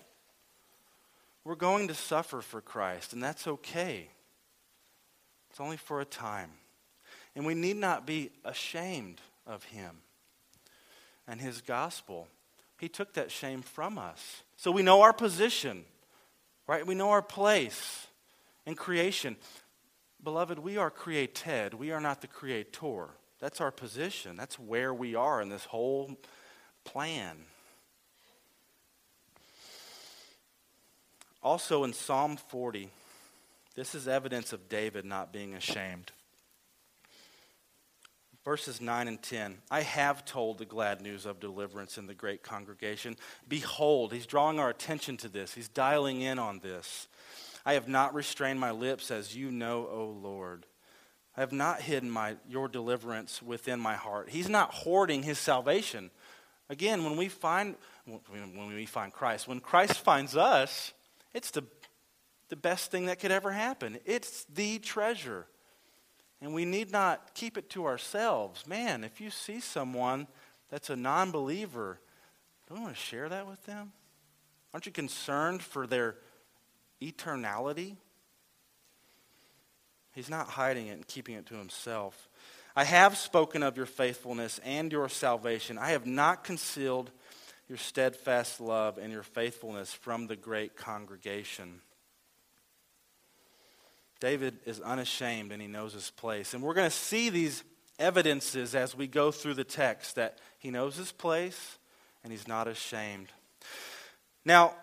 We're 1.43 1.55
going 1.55 1.87
to 1.87 1.93
suffer 1.93 2.41
for 2.41 2.61
Christ, 2.61 3.13
and 3.13 3.23
that's 3.23 3.47
okay. 3.47 4.09
It's 5.49 5.59
only 5.59 5.77
for 5.77 6.01
a 6.01 6.05
time. 6.05 6.51
And 7.35 7.45
we 7.45 7.55
need 7.55 7.77
not 7.77 8.05
be 8.05 8.31
ashamed 8.43 9.21
of 9.45 9.63
Him 9.63 10.01
and 11.27 11.41
his 11.41 11.61
gospel. 11.61 12.27
He 12.79 12.87
took 12.87 13.13
that 13.13 13.31
shame 13.31 13.61
from 13.61 13.97
us. 13.97 14.43
So 14.55 14.71
we 14.71 14.81
know 14.81 15.01
our 15.01 15.13
position, 15.13 15.83
right? 16.67 16.85
We 16.85 16.95
know 16.95 17.09
our 17.09 17.21
place 17.21 18.07
in 18.65 18.75
creation. 18.75 19.35
Beloved, 20.27 20.59
we 20.59 20.75
are 20.75 20.91
created. 20.91 21.73
We 21.73 21.91
are 21.91 22.01
not 22.01 22.19
the 22.19 22.27
creator. 22.27 23.07
That's 23.39 23.61
our 23.61 23.71
position. 23.71 24.35
That's 24.35 24.59
where 24.59 24.93
we 24.93 25.15
are 25.15 25.41
in 25.41 25.47
this 25.47 25.63
whole 25.63 26.17
plan. 26.83 27.37
Also 31.41 31.85
in 31.85 31.93
Psalm 31.93 32.35
40, 32.35 32.89
this 33.75 33.95
is 33.95 34.09
evidence 34.09 34.51
of 34.51 34.67
David 34.67 35.05
not 35.05 35.31
being 35.31 35.53
ashamed. 35.53 36.11
verses 38.43 38.81
9 38.81 39.07
and 39.07 39.23
10. 39.23 39.59
I 39.71 39.79
have 39.79 40.25
told 40.25 40.57
the 40.57 40.65
glad 40.65 40.99
news 40.99 41.25
of 41.25 41.39
deliverance 41.39 41.97
in 41.97 42.05
the 42.05 42.13
great 42.13 42.43
congregation. 42.43 43.15
Behold, 43.47 44.11
he's 44.11 44.25
drawing 44.25 44.59
our 44.59 44.69
attention 44.69 45.15
to 45.17 45.29
this, 45.29 45.53
he's 45.53 45.69
dialing 45.69 46.19
in 46.19 46.37
on 46.37 46.59
this. 46.59 47.07
I 47.67 47.73
have 47.73 47.89
not 47.89 48.13
restrained 48.13 48.61
my 48.61 48.71
lips, 48.71 49.11
as 49.11 49.35
you 49.35 49.51
know, 49.51 49.89
O 49.91 50.05
Lord. 50.05 50.65
I 51.35 51.41
have 51.41 51.51
not 51.51 51.81
hidden 51.81 52.09
my, 52.09 52.37
your 52.47 52.69
deliverance 52.69 53.41
within 53.41 53.77
my 53.77 53.95
heart. 53.95 54.29
He's 54.29 54.47
not 54.47 54.73
hoarding 54.73 55.21
his 55.21 55.37
salvation. 55.37 56.09
Again, 56.69 57.03
when 57.03 57.17
we 57.17 57.27
find 57.27 57.75
when 58.05 58.73
we 58.73 58.85
find 58.85 59.11
Christ, 59.11 59.49
when 59.49 59.59
Christ 59.59 59.99
finds 59.99 60.37
us, 60.37 60.93
it's 61.33 61.51
the, 61.51 61.65
the 62.47 62.55
best 62.55 62.89
thing 62.89 63.07
that 63.07 63.19
could 63.19 63.33
ever 63.33 63.51
happen. 63.51 63.97
It's 64.05 64.45
the 64.45 64.79
treasure. 64.79 65.45
And 66.39 66.53
we 66.53 66.63
need 66.63 66.89
not 66.89 67.33
keep 67.33 67.57
it 67.57 67.69
to 67.71 67.85
ourselves. 67.85 68.65
Man, 68.65 69.03
if 69.03 69.19
you 69.19 69.29
see 69.29 69.59
someone 69.59 70.27
that's 70.69 70.89
a 70.89 70.95
non 70.95 71.31
believer, 71.31 71.99
don't 72.69 72.77
you 72.77 72.83
want 72.85 72.95
to 72.95 73.01
share 73.01 73.27
that 73.27 73.45
with 73.45 73.65
them? 73.65 73.91
Aren't 74.73 74.85
you 74.85 74.93
concerned 74.93 75.61
for 75.61 75.85
their 75.85 76.15
eternality? 77.01 77.95
He's 80.13 80.29
not 80.29 80.47
hiding 80.47 80.87
it 80.87 80.93
and 80.93 81.07
keeping 81.07 81.35
it 81.35 81.45
to 81.47 81.55
himself. 81.55 82.27
I 82.75 82.83
have 82.83 83.17
spoken 83.17 83.63
of 83.63 83.77
your 83.77 83.85
faithfulness 83.85 84.59
and 84.63 84.91
your 84.91 85.09
salvation. 85.09 85.77
I 85.77 85.91
have 85.91 86.05
not 86.05 86.43
concealed 86.43 87.11
your 87.67 87.77
steadfast 87.77 88.61
love 88.61 88.97
and 88.97 89.11
your 89.11 89.23
faithfulness 89.23 89.93
from 89.93 90.27
the 90.27 90.35
great 90.35 90.75
congregation. 90.75 91.81
David 94.19 94.57
is 94.65 94.79
unashamed 94.79 95.51
and 95.51 95.61
he 95.61 95.67
knows 95.67 95.93
his 95.93 96.09
place. 96.11 96.53
And 96.53 96.63
we're 96.63 96.73
going 96.73 96.89
to 96.89 96.95
see 96.95 97.29
these 97.29 97.63
evidences 97.99 98.75
as 98.75 98.95
we 98.95 99.07
go 99.07 99.31
through 99.31 99.55
the 99.55 99.63
text 99.63 100.15
that 100.15 100.39
he 100.59 100.71
knows 100.71 100.95
his 100.95 101.11
place 101.11 101.77
and 102.23 102.31
he's 102.31 102.47
not 102.47 102.67
ashamed. 102.67 103.27
Now, 104.45 104.73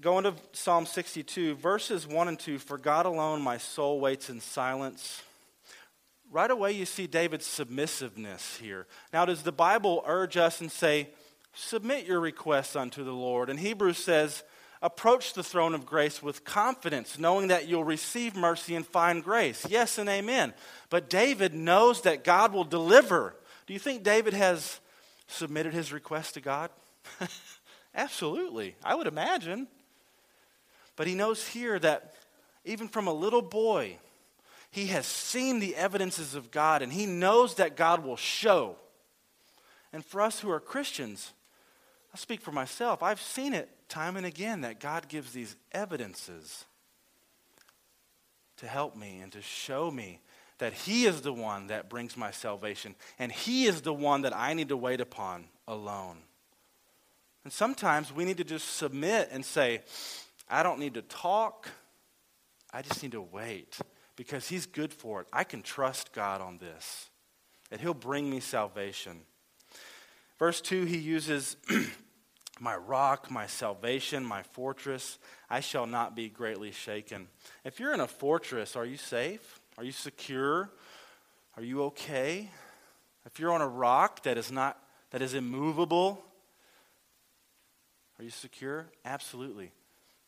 going 0.00 0.24
to 0.24 0.34
Psalm 0.52 0.86
62, 0.86 1.54
verses 1.56 2.06
1 2.06 2.28
and 2.28 2.38
2 2.38 2.58
For 2.58 2.78
God 2.78 3.06
alone 3.06 3.42
my 3.42 3.58
soul 3.58 4.00
waits 4.00 4.30
in 4.30 4.40
silence. 4.40 5.22
Right 6.30 6.50
away, 6.50 6.72
you 6.72 6.86
see 6.86 7.06
David's 7.06 7.46
submissiveness 7.46 8.56
here. 8.56 8.86
Now, 9.12 9.26
does 9.26 9.42
the 9.42 9.52
Bible 9.52 10.02
urge 10.06 10.36
us 10.36 10.60
and 10.60 10.72
say, 10.72 11.10
Submit 11.54 12.06
your 12.06 12.20
requests 12.20 12.74
unto 12.76 13.04
the 13.04 13.12
Lord? 13.12 13.50
And 13.50 13.60
Hebrews 13.60 13.98
says, 13.98 14.42
approach 14.82 15.32
the 15.32 15.44
throne 15.44 15.74
of 15.74 15.86
grace 15.86 16.22
with 16.22 16.44
confidence, 16.44 17.18
knowing 17.18 17.48
that 17.48 17.68
you'll 17.68 17.84
receive 17.84 18.34
mercy 18.34 18.74
and 18.74 18.84
find 18.84 19.22
grace. 19.22 19.64
Yes 19.68 19.96
and 19.96 20.08
amen. 20.08 20.52
But 20.90 21.08
David 21.08 21.54
knows 21.54 22.02
that 22.02 22.24
God 22.24 22.52
will 22.52 22.64
deliver. 22.64 23.36
Do 23.66 23.72
you 23.72 23.78
think 23.78 24.02
David 24.02 24.34
has 24.34 24.80
submitted 25.28 25.72
his 25.72 25.92
request 25.92 26.34
to 26.34 26.40
God? 26.40 26.70
Absolutely. 27.94 28.74
I 28.82 28.96
would 28.96 29.06
imagine. 29.06 29.68
But 31.02 31.08
he 31.08 31.16
knows 31.16 31.48
here 31.48 31.80
that 31.80 32.14
even 32.64 32.86
from 32.86 33.08
a 33.08 33.12
little 33.12 33.42
boy, 33.42 33.98
he 34.70 34.86
has 34.86 35.04
seen 35.04 35.58
the 35.58 35.74
evidences 35.74 36.36
of 36.36 36.52
God 36.52 36.80
and 36.80 36.92
he 36.92 37.06
knows 37.06 37.56
that 37.56 37.74
God 37.74 38.04
will 38.04 38.16
show. 38.16 38.76
And 39.92 40.06
for 40.06 40.20
us 40.20 40.38
who 40.38 40.48
are 40.48 40.60
Christians, 40.60 41.32
I 42.14 42.18
speak 42.18 42.40
for 42.40 42.52
myself, 42.52 43.02
I've 43.02 43.20
seen 43.20 43.52
it 43.52 43.68
time 43.88 44.16
and 44.16 44.24
again 44.24 44.60
that 44.60 44.78
God 44.78 45.08
gives 45.08 45.32
these 45.32 45.56
evidences 45.72 46.66
to 48.58 48.68
help 48.68 48.94
me 48.94 49.18
and 49.18 49.32
to 49.32 49.42
show 49.42 49.90
me 49.90 50.20
that 50.58 50.72
He 50.72 51.06
is 51.06 51.22
the 51.22 51.32
one 51.32 51.66
that 51.66 51.90
brings 51.90 52.16
my 52.16 52.30
salvation, 52.30 52.94
and 53.18 53.32
He 53.32 53.66
is 53.66 53.80
the 53.80 53.92
one 53.92 54.22
that 54.22 54.36
I 54.36 54.54
need 54.54 54.68
to 54.68 54.76
wait 54.76 55.00
upon 55.00 55.46
alone. 55.66 56.18
And 57.42 57.52
sometimes 57.52 58.12
we 58.12 58.24
need 58.24 58.36
to 58.36 58.44
just 58.44 58.76
submit 58.76 59.30
and 59.32 59.44
say, 59.44 59.80
I 60.52 60.62
don't 60.62 60.78
need 60.78 60.94
to 60.94 61.02
talk, 61.02 61.68
I 62.72 62.82
just 62.82 63.02
need 63.02 63.12
to 63.12 63.22
wait 63.22 63.78
because 64.16 64.48
He's 64.48 64.66
good 64.66 64.92
for 64.92 65.22
it. 65.22 65.26
I 65.32 65.44
can 65.44 65.62
trust 65.62 66.12
God 66.12 66.42
on 66.42 66.58
this, 66.58 67.08
that 67.70 67.80
He'll 67.80 67.94
bring 67.94 68.28
me 68.30 68.38
salvation. 68.40 69.22
Verse 70.38 70.60
2, 70.60 70.84
he 70.84 70.98
uses 70.98 71.56
my 72.60 72.76
rock, 72.76 73.30
my 73.30 73.46
salvation, 73.46 74.24
my 74.24 74.42
fortress. 74.42 75.18
I 75.48 75.60
shall 75.60 75.86
not 75.86 76.16
be 76.16 76.28
greatly 76.28 76.72
shaken. 76.72 77.28
If 77.64 77.78
you're 77.78 77.94
in 77.94 78.00
a 78.00 78.08
fortress, 78.08 78.74
are 78.74 78.84
you 78.84 78.96
safe? 78.96 79.60
Are 79.78 79.84
you 79.84 79.92
secure? 79.92 80.68
Are 81.56 81.62
you 81.62 81.84
okay? 81.84 82.50
If 83.24 83.38
you're 83.38 83.52
on 83.52 83.60
a 83.60 83.68
rock 83.68 84.24
that 84.24 84.36
is 84.36 84.50
not 84.50 84.78
that 85.12 85.22
is 85.22 85.34
immovable, 85.34 86.24
are 88.18 88.24
you 88.24 88.30
secure? 88.30 88.86
Absolutely. 89.04 89.70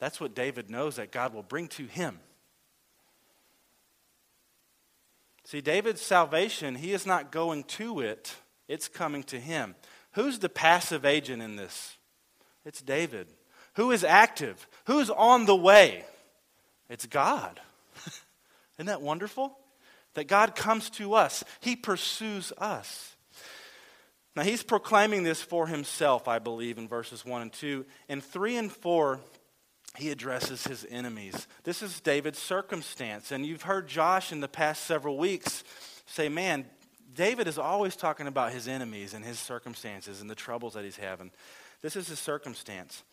That's 0.05 0.21
what 0.21 0.35
David 0.35 0.69
knows 0.69 0.97
that 0.97 1.13
God 1.13 1.33
will 1.33 1.43
bring 1.43 1.67
to 1.69 1.87
him. 1.87 2.21
See, 5.45 5.63
David's 5.63 6.03
salvation, 6.03 6.75
he 6.75 6.93
is 6.93 7.07
not 7.07 7.33
going 7.33 7.65
to 7.65 8.01
it, 8.01 8.35
it's 8.69 8.87
coming 8.87 9.23
to 9.23 9.41
him. 9.41 9.75
Who's 10.13 10.41
the 10.41 10.51
passive 10.51 11.07
agent 11.07 11.41
in 11.41 11.57
this? 11.57 11.97
It's 12.67 12.83
David. 12.83 13.29
Who 13.77 13.93
is 13.93 14.05
active? 14.05 14.69
Who's 14.89 15.09
on 15.09 15.47
the 15.47 15.57
way? 15.57 16.05
It's 16.91 17.07
God. 17.07 17.59
Isn't 18.77 18.89
that 18.89 19.01
wonderful? 19.01 19.57
That 20.17 20.29
God 20.29 20.55
comes 20.55 20.91
to 20.91 21.15
us, 21.15 21.45
He 21.61 21.77
pursues 21.77 22.53
us. 22.59 23.17
Now, 24.37 24.43
He's 24.43 24.63
proclaiming 24.63 25.23
this 25.23 25.41
for 25.41 25.67
Himself, 25.67 26.29
I 26.29 26.41
believe, 26.41 26.77
in 26.77 26.89
verses 26.89 27.25
1 27.25 27.41
and 27.41 27.53
2. 27.55 27.87
In 28.11 28.21
3 28.21 28.57
and 28.57 28.71
4, 28.71 29.19
he 29.97 30.11
addresses 30.11 30.67
his 30.67 30.87
enemies. 30.91 31.47
This 31.63 31.83
is 31.83 32.01
David's 32.01 32.39
circumstance. 32.39 33.31
And 33.31 33.47
you've 33.47 33.63
heard 33.63 33.87
Josh 33.87 34.33
in 34.33 34.41
the 34.41 34.49
past 34.49 34.85
several 34.85 35.17
weeks 35.17 35.63
say, 36.07 36.29
man, 36.29 36.67
David 37.15 37.47
is 37.47 37.59
always 37.59 37.95
talking 37.95 38.27
about 38.27 38.53
his 38.53 38.67
enemies 38.67 39.15
and 39.15 39.25
his 39.25 39.39
circumstances 39.39 40.21
and 40.21 40.29
the 40.29 40.35
troubles 40.35 40.75
that 40.75 40.85
he's 40.85 40.97
having. 40.97 41.31
This 41.81 41.95
is 41.95 42.09
his 42.09 42.19
circumstance. 42.19 43.05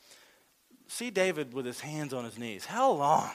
See 0.88 1.12
David 1.12 1.54
with 1.54 1.66
his 1.66 1.82
hands 1.82 2.14
on 2.14 2.26
his 2.26 2.38
knees. 2.38 2.66
How 2.66 2.92
long 2.92 3.30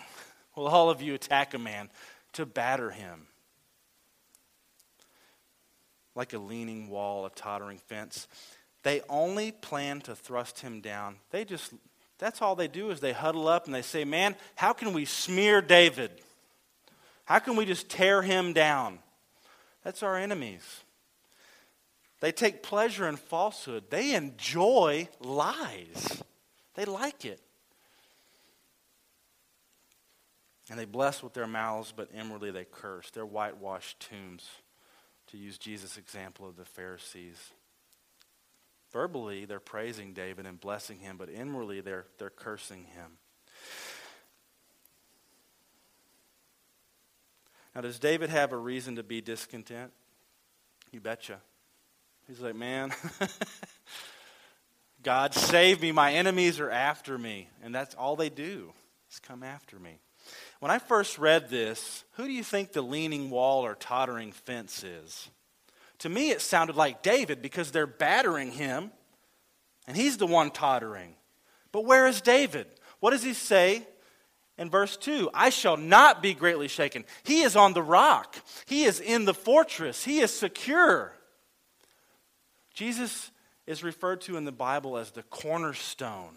will 0.57 0.67
all 0.67 0.91
of 0.91 1.01
you 1.01 1.15
attack 1.15 1.55
a 1.55 1.59
man 1.59 1.89
to 2.33 2.45
batter 2.45 2.91
him? 2.91 3.29
Like 6.15 6.33
a 6.33 6.39
leaning 6.39 6.89
wall, 6.89 7.27
a 7.27 7.31
tottering 7.31 7.79
fence. 7.79 8.27
They 8.83 9.03
only 9.09 9.53
plan 9.53 10.01
to 10.03 10.15
thrust 10.15 10.61
him 10.61 10.81
down. 10.81 11.17
They 11.31 11.45
just, 11.45 11.73
that's 12.19 12.41
all 12.41 12.57
they 12.57 12.69
do 12.69 12.91
is 12.91 13.01
they 13.01 13.13
huddle 13.13 13.49
up 13.49 13.67
and 13.67 13.75
they 13.75 13.83
say, 13.83 14.05
Man, 14.05 14.37
how 14.55 14.73
can 14.73 14.93
we 14.93 15.05
smear 15.05 15.61
David? 15.61 16.11
How 17.25 17.41
can 17.41 17.57
we 17.57 17.67
just 17.67 17.89
tear 17.89 18.23
him 18.23 18.53
down? 18.53 19.01
That's 19.83 20.03
our 20.03 20.17
enemies. 20.17 20.83
They 22.21 22.33
take 22.33 22.63
pleasure 22.63 23.09
in 23.09 23.17
falsehood. 23.17 23.85
They 23.91 24.15
enjoy 24.15 25.09
lies. 25.21 26.23
They 26.75 26.85
like 26.85 27.25
it. 27.25 27.41
And 30.71 30.79
they 30.79 30.85
bless 30.85 31.23
with 31.23 31.35
their 31.35 31.47
mouths, 31.47 31.93
but 31.95 32.11
inwardly 32.15 32.51
they 32.51 32.65
curse. 32.65 33.11
They're 33.11 33.27
whitewashed 33.27 34.01
tombs, 34.01 34.49
to 35.29 35.37
use 35.37 35.59
Jesus' 35.59 35.97
example 35.97 36.49
of 36.49 36.57
the 36.57 36.65
Pharisees. 36.65 37.53
Verbally, 38.97 39.45
they're 39.45 39.61
praising 39.61 40.15
David 40.15 40.47
and 40.47 40.59
blessing 40.59 41.01
him, 41.01 41.19
but 41.19 41.29
inwardly, 41.29 41.83
they're, 41.83 42.07
they're 42.17 42.31
cursing 42.31 42.85
him. 42.85 43.19
Now, 47.75 47.83
does 47.83 47.99
David 47.99 48.31
have 48.31 48.55
a 48.55 48.57
reason 48.57 48.97
to 48.97 49.03
be 49.03 49.21
discontent? 49.21 49.93
You 50.93 51.03
betcha. 51.03 51.43
He's 52.27 52.41
like, 52.41 52.57
man, 52.57 52.91
God 55.03 55.35
save 55.35 55.83
me. 55.83 55.93
My 55.93 56.15
enemies 56.15 56.59
are 56.59 56.71
after 56.71 57.19
me. 57.19 57.51
And 57.63 57.75
that's 57.75 57.95
all 57.97 58.17
they 58.17 58.31
do 58.31 58.73
is 59.13 59.19
come 59.19 59.43
after 59.43 59.79
me. 59.79 59.99
When 60.61 60.71
I 60.71 60.79
first 60.79 61.19
read 61.19 61.51
this, 61.51 62.03
who 62.13 62.25
do 62.25 62.33
you 62.33 62.43
think 62.43 62.73
the 62.73 62.81
leaning 62.81 63.29
wall 63.29 63.63
or 63.63 63.75
tottering 63.75 64.33
fence 64.33 64.83
is? 64.83 65.29
To 66.01 66.09
me, 66.09 66.31
it 66.31 66.41
sounded 66.41 66.77
like 66.77 67.03
David 67.03 67.41
because 67.43 67.71
they're 67.71 67.87
battering 67.87 68.53
him, 68.53 68.91
and 69.87 69.97
he's 69.97 70.17
the 70.17 70.27
one 70.27 70.51
tottering. 70.51 71.15
But 71.73 71.85
where 71.85 72.07
is 72.07 72.21
David? 72.21 72.67
What 73.01 73.11
does 73.11 73.23
he 73.23 73.33
say 73.33 73.87
in 74.59 74.71
verse 74.71 74.97
2? 74.97 75.31
I 75.33 75.51
shall 75.51 75.77
not 75.77 76.23
be 76.23 76.35
greatly 76.35 76.69
shaken. 76.69 77.05
He 77.25 77.43
is 77.43 77.57
on 77.57 77.73
the 77.73 77.83
rock, 77.83 78.37
he 78.67 78.85
is 78.85 79.01
in 79.01 79.25
the 79.25 79.35
fortress, 79.35 80.05
he 80.05 80.21
is 80.21 80.33
secure. 80.33 81.13
Jesus 82.75 83.31
is 83.67 83.83
referred 83.83 84.21
to 84.23 84.37
in 84.37 84.45
the 84.45 84.53
Bible 84.53 84.99
as 84.99 85.11
the 85.11 85.23
cornerstone. 85.25 86.37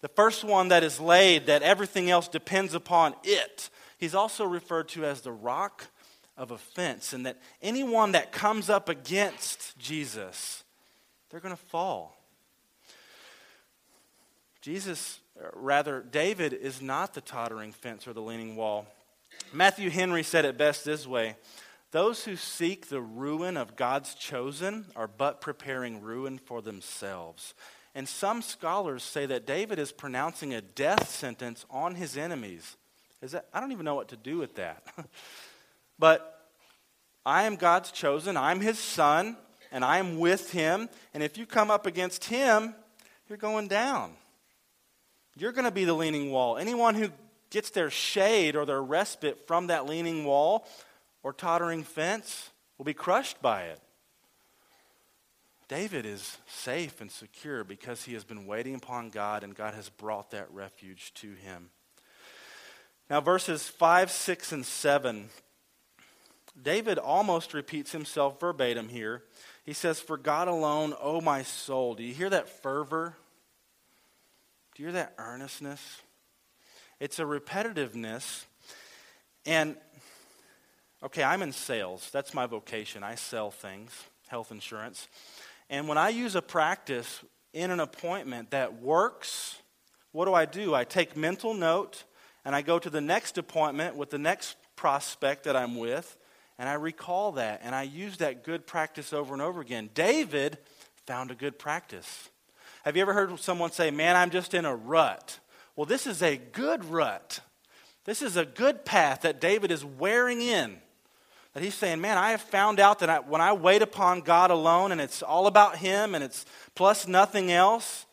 The 0.00 0.08
first 0.08 0.42
one 0.44 0.68
that 0.68 0.82
is 0.82 1.00
laid, 1.00 1.46
that 1.46 1.62
everything 1.62 2.10
else 2.10 2.28
depends 2.28 2.74
upon 2.74 3.14
it. 3.22 3.70
He's 3.98 4.14
also 4.14 4.44
referred 4.44 4.88
to 4.90 5.04
as 5.04 5.20
the 5.20 5.32
rock 5.32 5.88
of 6.36 6.50
offense, 6.50 7.12
and 7.12 7.26
that 7.26 7.38
anyone 7.62 8.12
that 8.12 8.32
comes 8.32 8.68
up 8.68 8.88
against 8.88 9.78
Jesus, 9.78 10.64
they're 11.30 11.40
going 11.40 11.54
to 11.56 11.62
fall. 11.62 12.16
Jesus, 14.60 15.20
uh, 15.38 15.48
rather, 15.52 16.00
David 16.00 16.52
is 16.52 16.80
not 16.80 17.14
the 17.14 17.20
tottering 17.20 17.72
fence 17.72 18.08
or 18.08 18.12
the 18.12 18.22
leaning 18.22 18.56
wall. 18.56 18.86
Matthew 19.52 19.90
Henry 19.90 20.22
said 20.22 20.44
it 20.44 20.56
best 20.56 20.84
this 20.84 21.06
way 21.06 21.36
Those 21.90 22.24
who 22.24 22.36
seek 22.36 22.88
the 22.88 23.00
ruin 23.00 23.56
of 23.56 23.76
God's 23.76 24.14
chosen 24.14 24.86
are 24.96 25.06
but 25.06 25.40
preparing 25.40 26.00
ruin 26.00 26.38
for 26.38 26.62
themselves. 26.62 27.54
And 27.94 28.08
some 28.08 28.42
scholars 28.42 29.04
say 29.04 29.26
that 29.26 29.46
David 29.46 29.78
is 29.78 29.92
pronouncing 29.92 30.52
a 30.52 30.60
death 30.60 31.08
sentence 31.08 31.64
on 31.70 31.94
his 31.94 32.16
enemies. 32.16 32.76
Is 33.22 33.32
that, 33.32 33.46
I 33.54 33.60
don't 33.60 33.70
even 33.70 33.84
know 33.84 33.94
what 33.94 34.08
to 34.08 34.16
do 34.16 34.38
with 34.38 34.56
that. 34.56 34.84
but 35.98 36.50
I 37.26 37.44
am 37.44 37.56
God's 37.56 37.90
chosen, 37.90 38.36
I'm 38.36 38.60
his 38.60 38.78
son, 38.78 39.36
and 39.72 39.84
I 39.84 39.98
am 39.98 40.18
with 40.18 40.52
him. 40.52 40.88
And 41.12 41.22
if 41.22 41.38
you 41.38 41.46
come 41.46 41.70
up 41.70 41.86
against 41.86 42.24
him, 42.24 42.74
you're 43.28 43.38
going 43.38 43.68
down. 43.68 44.12
You're 45.36 45.52
going 45.52 45.64
to 45.64 45.70
be 45.70 45.84
the 45.84 45.94
leaning 45.94 46.30
wall. 46.30 46.56
Anyone 46.56 46.94
who 46.94 47.08
gets 47.50 47.70
their 47.70 47.90
shade 47.90 48.56
or 48.56 48.66
their 48.66 48.82
respite 48.82 49.46
from 49.46 49.68
that 49.68 49.86
leaning 49.86 50.24
wall 50.24 50.66
or 51.22 51.32
tottering 51.32 51.82
fence 51.82 52.50
will 52.78 52.84
be 52.84 52.94
crushed 52.94 53.40
by 53.40 53.64
it. 53.64 53.80
David 55.66 56.04
is 56.04 56.36
safe 56.46 57.00
and 57.00 57.10
secure 57.10 57.64
because 57.64 58.04
he 58.04 58.12
has 58.12 58.22
been 58.22 58.46
waiting 58.46 58.74
upon 58.74 59.10
God 59.10 59.42
and 59.42 59.54
God 59.54 59.74
has 59.74 59.88
brought 59.88 60.30
that 60.32 60.52
refuge 60.52 61.14
to 61.14 61.32
him. 61.32 61.70
Now, 63.08 63.20
verses 63.20 63.68
5, 63.68 64.10
6, 64.10 64.52
and 64.52 64.64
7, 64.64 65.28
David 66.60 66.98
almost 66.98 67.54
repeats 67.54 67.92
himself 67.92 68.38
verbatim 68.40 68.88
here. 68.88 69.22
He 69.64 69.72
says, 69.72 70.00
For 70.00 70.16
God 70.16 70.48
alone, 70.48 70.94
O 71.00 71.20
my 71.20 71.42
soul. 71.42 71.94
Do 71.94 72.02
you 72.02 72.14
hear 72.14 72.30
that 72.30 72.48
fervor? 72.48 73.16
Do 74.74 74.82
you 74.82 74.88
hear 74.88 74.94
that 74.94 75.14
earnestness? 75.18 75.80
It's 77.00 77.18
a 77.18 77.24
repetitiveness. 77.24 78.44
And, 79.46 79.76
okay, 81.02 81.22
I'm 81.22 81.42
in 81.42 81.52
sales. 81.52 82.08
That's 82.12 82.34
my 82.34 82.46
vocation. 82.46 83.02
I 83.02 83.16
sell 83.16 83.50
things, 83.50 83.90
health 84.28 84.50
insurance. 84.50 85.08
And 85.68 85.88
when 85.88 85.98
I 85.98 86.10
use 86.10 86.34
a 86.34 86.42
practice 86.42 87.24
in 87.52 87.70
an 87.70 87.80
appointment 87.80 88.50
that 88.50 88.80
works, 88.80 89.56
what 90.12 90.26
do 90.26 90.34
I 90.34 90.44
do? 90.44 90.74
I 90.74 90.84
take 90.84 91.16
mental 91.16 91.54
note 91.54 92.04
and 92.44 92.54
I 92.54 92.62
go 92.62 92.78
to 92.78 92.90
the 92.90 93.00
next 93.00 93.38
appointment 93.38 93.96
with 93.96 94.10
the 94.10 94.18
next 94.18 94.56
prospect 94.76 95.44
that 95.44 95.56
I'm 95.56 95.76
with, 95.76 96.16
and 96.58 96.68
I 96.68 96.74
recall 96.74 97.32
that 97.32 97.60
and 97.64 97.74
I 97.74 97.82
use 97.82 98.18
that 98.18 98.44
good 98.44 98.66
practice 98.66 99.12
over 99.12 99.32
and 99.32 99.42
over 99.42 99.60
again. 99.60 99.90
David 99.94 100.58
found 101.06 101.30
a 101.30 101.34
good 101.34 101.58
practice. 101.58 102.30
Have 102.84 102.96
you 102.96 103.02
ever 103.02 103.14
heard 103.14 103.38
someone 103.40 103.72
say, 103.72 103.90
Man, 103.90 104.16
I'm 104.16 104.30
just 104.30 104.54
in 104.54 104.64
a 104.64 104.74
rut? 104.74 105.38
Well, 105.76 105.86
this 105.86 106.06
is 106.06 106.22
a 106.22 106.36
good 106.36 106.84
rut. 106.84 107.40
This 108.04 108.22
is 108.22 108.36
a 108.36 108.44
good 108.44 108.84
path 108.84 109.22
that 109.22 109.40
David 109.40 109.70
is 109.70 109.84
wearing 109.84 110.40
in. 110.40 110.76
That 111.54 111.62
he's 111.62 111.74
saying, 111.74 112.00
Man, 112.00 112.18
I 112.18 112.30
have 112.30 112.42
found 112.42 112.78
out 112.78 112.98
that 113.00 113.10
I, 113.10 113.18
when 113.20 113.40
I 113.40 113.52
wait 113.52 113.82
upon 113.82 114.20
God 114.20 114.50
alone 114.50 114.92
and 114.92 115.00
it's 115.00 115.22
all 115.22 115.46
about 115.46 115.78
Him 115.78 116.14
and 116.14 116.22
it's 116.22 116.44
plus 116.74 117.08
nothing 117.08 117.50
else, 117.50 118.06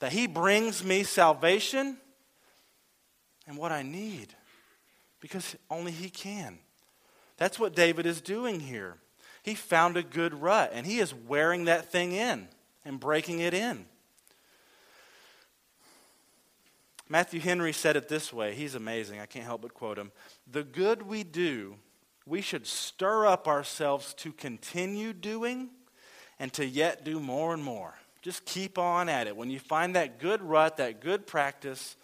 that 0.00 0.12
He 0.12 0.26
brings 0.26 0.84
me 0.84 1.02
salvation 1.02 1.96
and 3.46 3.56
what 3.56 3.72
I 3.72 3.82
need 3.82 4.34
because 5.20 5.56
only 5.70 5.92
He 5.92 6.10
can. 6.10 6.58
That's 7.40 7.58
what 7.58 7.74
David 7.74 8.04
is 8.04 8.20
doing 8.20 8.60
here. 8.60 8.98
He 9.42 9.54
found 9.54 9.96
a 9.96 10.02
good 10.02 10.42
rut 10.42 10.72
and 10.74 10.86
he 10.86 10.98
is 10.98 11.14
wearing 11.14 11.64
that 11.64 11.90
thing 11.90 12.12
in 12.12 12.48
and 12.84 13.00
breaking 13.00 13.40
it 13.40 13.54
in. 13.54 13.86
Matthew 17.08 17.40
Henry 17.40 17.72
said 17.72 17.96
it 17.96 18.10
this 18.10 18.30
way. 18.30 18.54
He's 18.54 18.74
amazing. 18.74 19.20
I 19.20 19.26
can't 19.26 19.46
help 19.46 19.62
but 19.62 19.72
quote 19.72 19.98
him. 19.98 20.12
The 20.52 20.62
good 20.62 21.00
we 21.00 21.24
do, 21.24 21.76
we 22.26 22.42
should 22.42 22.66
stir 22.66 23.24
up 23.24 23.48
ourselves 23.48 24.12
to 24.14 24.32
continue 24.32 25.14
doing 25.14 25.70
and 26.38 26.52
to 26.52 26.66
yet 26.66 27.06
do 27.06 27.18
more 27.18 27.54
and 27.54 27.64
more. 27.64 27.94
Just 28.20 28.44
keep 28.44 28.76
on 28.76 29.08
at 29.08 29.26
it. 29.26 29.34
When 29.34 29.50
you 29.50 29.60
find 29.60 29.96
that 29.96 30.18
good 30.20 30.42
rut, 30.42 30.76
that 30.76 31.00
good 31.00 31.26
practice, 31.26 31.96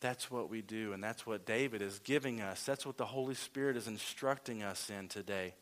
that's 0.00 0.30
what 0.30 0.50
we 0.50 0.62
do. 0.62 0.92
And 0.92 1.02
that's 1.02 1.26
what 1.26 1.44
David 1.46 1.82
is 1.82 2.00
giving 2.00 2.40
us. 2.40 2.64
That's 2.64 2.86
what 2.86 2.96
the 2.96 3.06
Holy 3.06 3.34
Spirit 3.34 3.76
is 3.76 3.86
instructing 3.86 4.62
us 4.62 4.90
in 4.90 5.08
today 5.08 5.54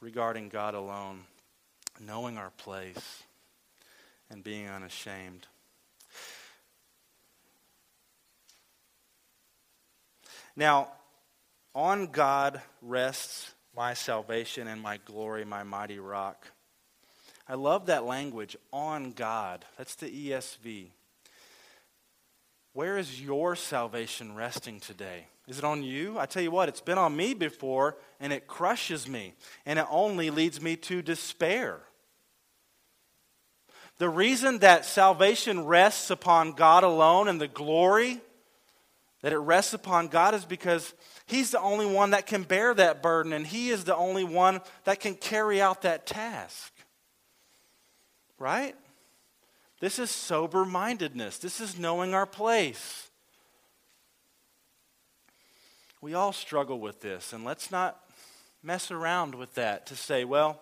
regarding 0.00 0.48
God 0.48 0.74
alone, 0.74 1.20
knowing 2.00 2.38
our 2.38 2.50
place 2.50 3.22
and 4.30 4.42
being 4.42 4.68
unashamed. 4.68 5.46
Now, 10.56 10.88
on 11.74 12.06
God 12.08 12.60
rests 12.82 13.54
my 13.74 13.94
salvation 13.94 14.68
and 14.68 14.82
my 14.82 14.98
glory, 14.98 15.44
my 15.44 15.62
mighty 15.62 15.98
rock. 15.98 16.46
I 17.48 17.54
love 17.54 17.86
that 17.86 18.04
language, 18.04 18.56
on 18.72 19.12
God. 19.12 19.64
That's 19.78 19.94
the 19.94 20.08
ESV. 20.08 20.88
Where 22.72 22.96
is 22.96 23.20
your 23.20 23.54
salvation 23.54 24.34
resting 24.34 24.80
today? 24.80 25.26
Is 25.46 25.58
it 25.58 25.64
on 25.64 25.82
you? 25.82 26.18
I 26.18 26.26
tell 26.26 26.42
you 26.42 26.50
what, 26.50 26.68
it's 26.68 26.80
been 26.80 26.98
on 26.98 27.14
me 27.14 27.34
before, 27.34 27.96
and 28.18 28.32
it 28.32 28.46
crushes 28.46 29.08
me, 29.08 29.34
and 29.66 29.78
it 29.78 29.86
only 29.90 30.30
leads 30.30 30.60
me 30.60 30.76
to 30.76 31.02
despair. 31.02 31.80
The 33.98 34.08
reason 34.08 34.60
that 34.60 34.86
salvation 34.86 35.66
rests 35.66 36.10
upon 36.10 36.52
God 36.52 36.82
alone 36.82 37.28
and 37.28 37.40
the 37.40 37.48
glory 37.48 38.20
that 39.20 39.32
it 39.32 39.38
rests 39.38 39.74
upon 39.74 40.08
God 40.08 40.34
is 40.34 40.44
because 40.44 40.94
He's 41.26 41.50
the 41.50 41.60
only 41.60 41.86
one 41.86 42.10
that 42.10 42.26
can 42.26 42.42
bear 42.42 42.74
that 42.74 43.02
burden, 43.02 43.32
and 43.32 43.46
He 43.46 43.68
is 43.70 43.84
the 43.84 43.94
only 43.94 44.24
one 44.24 44.60
that 44.84 44.98
can 44.98 45.14
carry 45.14 45.60
out 45.60 45.82
that 45.82 46.06
task. 46.06 46.72
Right? 48.38 48.74
This 49.82 49.98
is 49.98 50.12
sober 50.12 50.64
mindedness, 50.64 51.38
this 51.38 51.60
is 51.60 51.76
knowing 51.76 52.14
our 52.14 52.24
place. 52.24 53.10
We 56.00 56.14
all 56.14 56.32
struggle 56.32 56.78
with 56.78 57.00
this, 57.00 57.32
and 57.32 57.44
let's 57.44 57.72
not 57.72 58.00
mess 58.62 58.92
around 58.92 59.34
with 59.34 59.54
that 59.54 59.86
to 59.86 59.96
say, 59.96 60.24
well, 60.24 60.60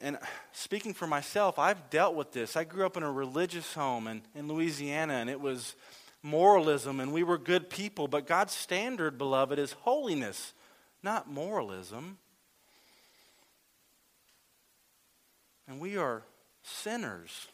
and 0.00 0.16
speaking 0.52 0.94
for 0.94 1.06
myself, 1.06 1.58
I've 1.58 1.90
dealt 1.90 2.14
with 2.14 2.32
this. 2.32 2.56
I 2.56 2.64
grew 2.64 2.86
up 2.86 2.96
in 2.96 3.02
a 3.02 3.12
religious 3.12 3.74
home 3.74 4.06
in, 4.06 4.22
in 4.34 4.48
Louisiana, 4.48 5.12
and 5.12 5.28
it 5.28 5.42
was 5.42 5.76
moralism 6.22 6.98
and 6.98 7.12
we 7.12 7.22
were 7.22 7.36
good 7.36 7.68
people, 7.68 8.08
but 8.08 8.26
God's 8.26 8.54
standard, 8.54 9.18
beloved, 9.18 9.58
is 9.58 9.72
holiness, 9.72 10.54
not 11.02 11.30
moralism. 11.30 12.16
And 15.68 15.78
we 15.78 15.98
are 15.98 16.22
sinners. 16.62 17.48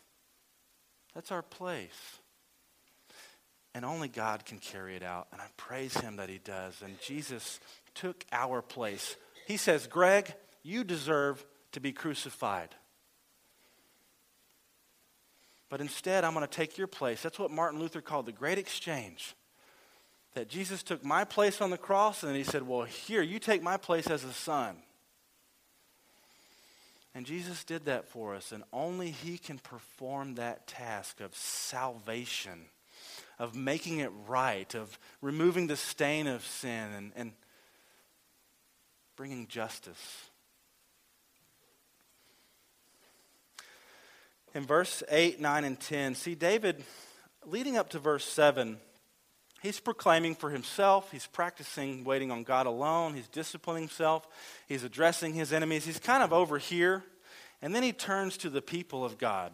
That's 1.14 1.32
our 1.32 1.42
place. 1.42 2.18
And 3.74 3.84
only 3.84 4.08
God 4.08 4.44
can 4.44 4.58
carry 4.58 4.96
it 4.96 5.02
out. 5.02 5.28
And 5.32 5.40
I 5.40 5.46
praise 5.56 5.96
Him 5.96 6.16
that 6.16 6.28
He 6.28 6.38
does. 6.38 6.82
And 6.82 7.00
Jesus 7.00 7.60
took 7.94 8.24
our 8.32 8.62
place. 8.62 9.16
He 9.46 9.56
says, 9.56 9.86
Greg, 9.86 10.34
you 10.62 10.84
deserve 10.84 11.44
to 11.72 11.80
be 11.80 11.92
crucified. 11.92 12.68
But 15.68 15.80
instead, 15.80 16.22
I'm 16.22 16.34
going 16.34 16.46
to 16.46 16.52
take 16.52 16.76
your 16.76 16.86
place. 16.86 17.22
That's 17.22 17.38
what 17.38 17.50
Martin 17.50 17.80
Luther 17.80 18.02
called 18.02 18.26
the 18.26 18.32
great 18.32 18.58
exchange. 18.58 19.34
That 20.34 20.48
Jesus 20.48 20.82
took 20.82 21.02
my 21.02 21.24
place 21.24 21.60
on 21.62 21.70
the 21.70 21.78
cross, 21.78 22.22
and 22.22 22.36
he 22.36 22.44
said, 22.44 22.66
Well, 22.66 22.84
here, 22.84 23.22
you 23.22 23.38
take 23.38 23.62
my 23.62 23.78
place 23.78 24.06
as 24.06 24.22
a 24.24 24.32
son. 24.32 24.76
And 27.14 27.26
Jesus 27.26 27.64
did 27.64 27.84
that 27.84 28.08
for 28.08 28.34
us, 28.34 28.52
and 28.52 28.64
only 28.72 29.10
He 29.10 29.38
can 29.38 29.58
perform 29.58 30.36
that 30.36 30.66
task 30.66 31.20
of 31.20 31.34
salvation, 31.36 32.66
of 33.38 33.54
making 33.54 33.98
it 33.98 34.10
right, 34.26 34.74
of 34.74 34.98
removing 35.20 35.66
the 35.66 35.76
stain 35.76 36.26
of 36.26 36.44
sin, 36.44 36.92
and, 36.94 37.12
and 37.14 37.32
bringing 39.16 39.46
justice. 39.46 40.30
in 44.54 44.66
verse 44.66 45.02
8, 45.08 45.40
9, 45.40 45.64
and 45.64 45.80
10, 45.80 46.14
see, 46.14 46.34
David, 46.34 46.84
leading 47.46 47.76
up 47.76 47.90
to 47.90 47.98
verse 47.98 48.24
7, 48.24 48.78
he's 49.62 49.80
proclaiming 49.80 50.34
for 50.34 50.50
himself, 50.50 51.10
he's 51.12 51.26
practicing 51.26 52.04
waiting 52.04 52.30
on 52.30 52.42
God 52.42 52.66
alone, 52.66 53.14
he's 53.14 53.28
disciplining 53.28 53.84
himself, 53.84 54.26
he's 54.68 54.84
addressing 54.84 55.34
his 55.34 55.52
enemies. 55.52 55.84
He's 55.84 56.00
kind 56.00 56.22
of 56.22 56.32
over 56.32 56.58
here, 56.58 57.04
and 57.60 57.74
then 57.74 57.82
he 57.82 57.92
turns 57.92 58.36
to 58.38 58.50
the 58.50 58.62
people 58.62 59.04
of 59.04 59.18
God, 59.18 59.52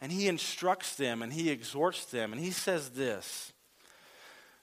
and 0.00 0.10
he 0.10 0.28
instructs 0.28 0.96
them, 0.96 1.22
and 1.22 1.32
he 1.32 1.50
exhorts 1.50 2.04
them, 2.06 2.32
and 2.32 2.42
he 2.42 2.50
says 2.50 2.90
this 2.90 3.52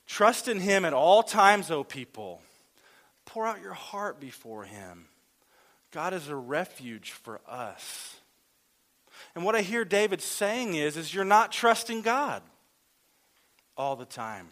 Trust 0.06 0.48
in 0.48 0.60
him 0.60 0.84
at 0.86 0.94
all 0.94 1.24
times, 1.24 1.72
O 1.72 1.84
people. 1.84 2.42
Pour 3.26 3.48
out 3.48 3.62
your 3.62 3.74
heart 3.74 4.20
before 4.20 4.66
Him. 4.66 5.06
God 5.92 6.14
is 6.14 6.28
a 6.28 6.36
refuge 6.36 7.12
for 7.12 7.40
us. 7.48 8.18
And 9.36 9.46
what 9.46 9.56
I 9.56 9.62
hear 9.62 9.86
David 9.86 10.22
saying 10.22 10.76
is, 10.76 10.98
is 10.98 11.14
you're 11.14 11.24
not 11.24 11.54
trusting 11.54 12.02
God 12.02 12.42
all 13.78 13.96
the 13.96 14.06
time. 14.06 14.50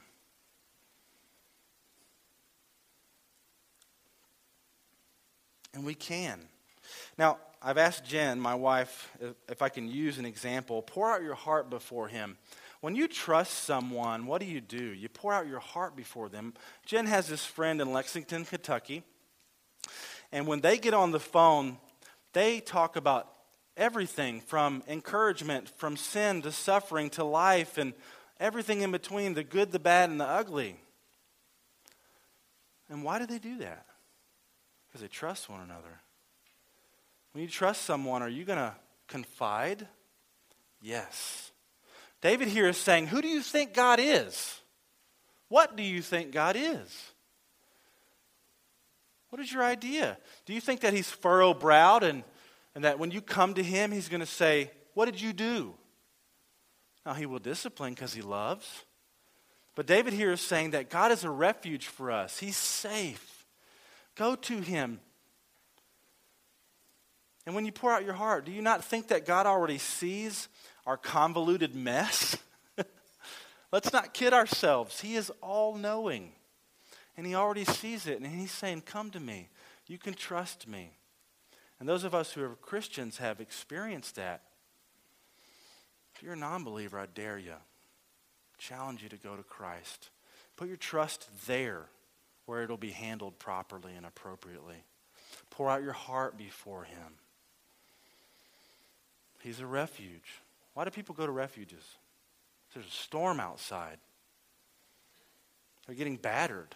And 5.73 5.85
we 5.85 5.93
can. 5.93 6.39
Now, 7.17 7.37
I've 7.61 7.77
asked 7.77 8.05
Jen, 8.05 8.39
my 8.39 8.55
wife, 8.55 9.09
if, 9.47 9.61
I 9.61 9.69
can 9.69 9.87
use 9.87 10.17
an 10.17 10.25
example. 10.25 10.81
Pour 10.81 11.11
out 11.11 11.21
your 11.21 11.35
heart 11.35 11.69
before 11.69 12.07
Him. 12.07 12.37
When 12.81 12.95
you 12.95 13.07
trust 13.07 13.65
someone, 13.65 14.25
what 14.25 14.39
do 14.39 14.47
you 14.47 14.61
do? 14.61 14.83
You 14.83 15.09
pour 15.09 15.33
out 15.33 15.47
your 15.47 15.59
heart 15.59 15.95
before 15.95 16.29
them. 16.29 16.53
Jen 16.85 17.05
has 17.07 17.27
this 17.27 17.45
friend 17.45 17.81
in 17.81 17.91
Lexington, 17.91 18.45
Kentucky. 18.45 19.03
And 20.31 20.47
when 20.47 20.61
they 20.61 20.77
get 20.77 20.93
on 20.93 21.11
the 21.11 21.19
phone, 21.19 21.77
they 22.31 22.61
talk 22.61 22.95
about 22.95 23.27
everything 23.75 24.39
from 24.39 24.83
encouragement, 24.87 25.69
from 25.77 25.97
sin 25.97 26.41
to 26.43 26.51
suffering 26.51 27.09
to 27.11 27.23
life, 27.23 27.77
and 27.77 27.93
everything 28.39 28.81
in 28.81 28.91
between 28.91 29.33
the 29.33 29.43
good, 29.43 29.71
the 29.71 29.79
bad, 29.79 30.09
and 30.09 30.19
the 30.19 30.25
ugly. 30.25 30.79
And 32.89 33.03
why 33.03 33.19
do 33.19 33.25
they 33.25 33.39
do 33.39 33.57
that? 33.59 33.85
Because 34.87 35.01
they 35.01 35.07
trust 35.07 35.49
one 35.49 35.61
another. 35.61 36.01
When 37.33 37.43
you 37.43 37.49
trust 37.49 37.83
someone, 37.83 38.23
are 38.23 38.29
you 38.29 38.45
going 38.45 38.57
to 38.57 38.73
confide? 39.07 39.87
Yes. 40.81 41.51
David 42.21 42.47
here 42.47 42.67
is 42.67 42.77
saying, 42.77 43.07
Who 43.07 43.21
do 43.21 43.27
you 43.27 43.41
think 43.41 43.73
God 43.73 43.99
is? 44.01 44.59
What 45.47 45.75
do 45.75 45.83
you 45.83 46.01
think 46.01 46.31
God 46.31 46.55
is? 46.57 47.11
What 49.29 49.39
is 49.41 49.51
your 49.53 49.63
idea? 49.63 50.17
Do 50.45 50.53
you 50.53 50.61
think 50.61 50.81
that 50.81 50.93
he's 50.93 51.09
furrow 51.09 51.53
browed 51.53 52.03
and, 52.03 52.23
and 52.73 52.83
that 52.83 52.97
when 52.97 53.11
you 53.11 53.21
come 53.21 53.53
to 53.53 53.63
him, 53.63 53.91
he's 53.91 54.09
going 54.09 54.21
to 54.21 54.25
say, 54.25 54.71
What 54.95 55.05
did 55.05 55.21
you 55.21 55.33
do? 55.33 55.75
Now, 57.05 57.13
he 57.13 57.25
will 57.25 57.39
discipline 57.39 57.93
because 57.93 58.13
he 58.13 58.21
loves. 58.21 58.85
But 59.75 59.87
David 59.87 60.13
here 60.13 60.31
is 60.31 60.41
saying 60.41 60.71
that 60.71 60.89
God 60.89 61.11
is 61.11 61.23
a 61.23 61.29
refuge 61.29 61.87
for 61.87 62.11
us, 62.11 62.39
he's 62.39 62.57
safe. 62.57 63.45
Go 64.15 64.35
to 64.35 64.59
him. 64.59 64.99
And 67.45 67.55
when 67.55 67.65
you 67.65 67.71
pour 67.71 67.91
out 67.91 68.03
your 68.03 68.13
heart, 68.13 68.45
do 68.45 68.51
you 68.51 68.61
not 68.61 68.83
think 68.83 69.07
that 69.07 69.25
God 69.25 69.47
already 69.47 69.77
sees 69.77 70.49
our 70.85 70.97
convoluted 70.97 71.73
mess? 71.73 72.37
Let's 73.71 73.93
not 73.93 74.13
kid 74.13 74.33
ourselves. 74.33 74.99
He 74.99 75.15
is 75.15 75.31
all 75.41 75.75
knowing. 75.75 76.33
And 77.17 77.25
He 77.25 77.33
already 77.35 77.65
sees 77.65 78.05
it. 78.05 78.19
And 78.19 78.27
He's 78.27 78.51
saying, 78.51 78.81
Come 78.81 79.09
to 79.11 79.19
me. 79.19 79.49
You 79.87 79.97
can 79.97 80.13
trust 80.13 80.67
me. 80.67 80.91
And 81.79 81.89
those 81.89 82.03
of 82.03 82.13
us 82.13 82.33
who 82.33 82.43
are 82.43 82.55
Christians 82.55 83.17
have 83.17 83.39
experienced 83.39 84.15
that. 84.15 84.43
If 86.19 86.23
you're 86.23 86.33
a 86.33 86.37
non 86.37 86.65
believer, 86.65 86.99
I 86.99 87.05
dare 87.05 87.37
you. 87.37 87.53
Challenge 88.57 89.01
you 89.01 89.07
to 89.07 89.15
go 89.15 89.37
to 89.37 89.43
Christ. 89.43 90.09
Put 90.57 90.67
your 90.67 90.75
trust 90.75 91.29
there 91.47 91.85
where 92.45 92.61
it'll 92.61 92.75
be 92.75 92.89
handled 92.89 93.39
properly 93.39 93.93
and 93.95 94.05
appropriately. 94.05 94.83
Pour 95.49 95.69
out 95.69 95.81
your 95.81 95.93
heart 95.93 96.37
before 96.37 96.83
Him. 96.83 97.13
He's 99.41 99.61
a 99.61 99.65
refuge. 99.65 100.41
Why 100.73 100.83
do 100.83 100.89
people 100.89 101.15
go 101.15 101.25
to 101.25 101.31
refuges? 101.31 101.85
There's 102.73 102.85
a 102.85 102.91
storm 102.91 103.39
outside. 103.39 103.99
They're 105.87 105.95
getting 105.95 106.17
battered. 106.17 106.75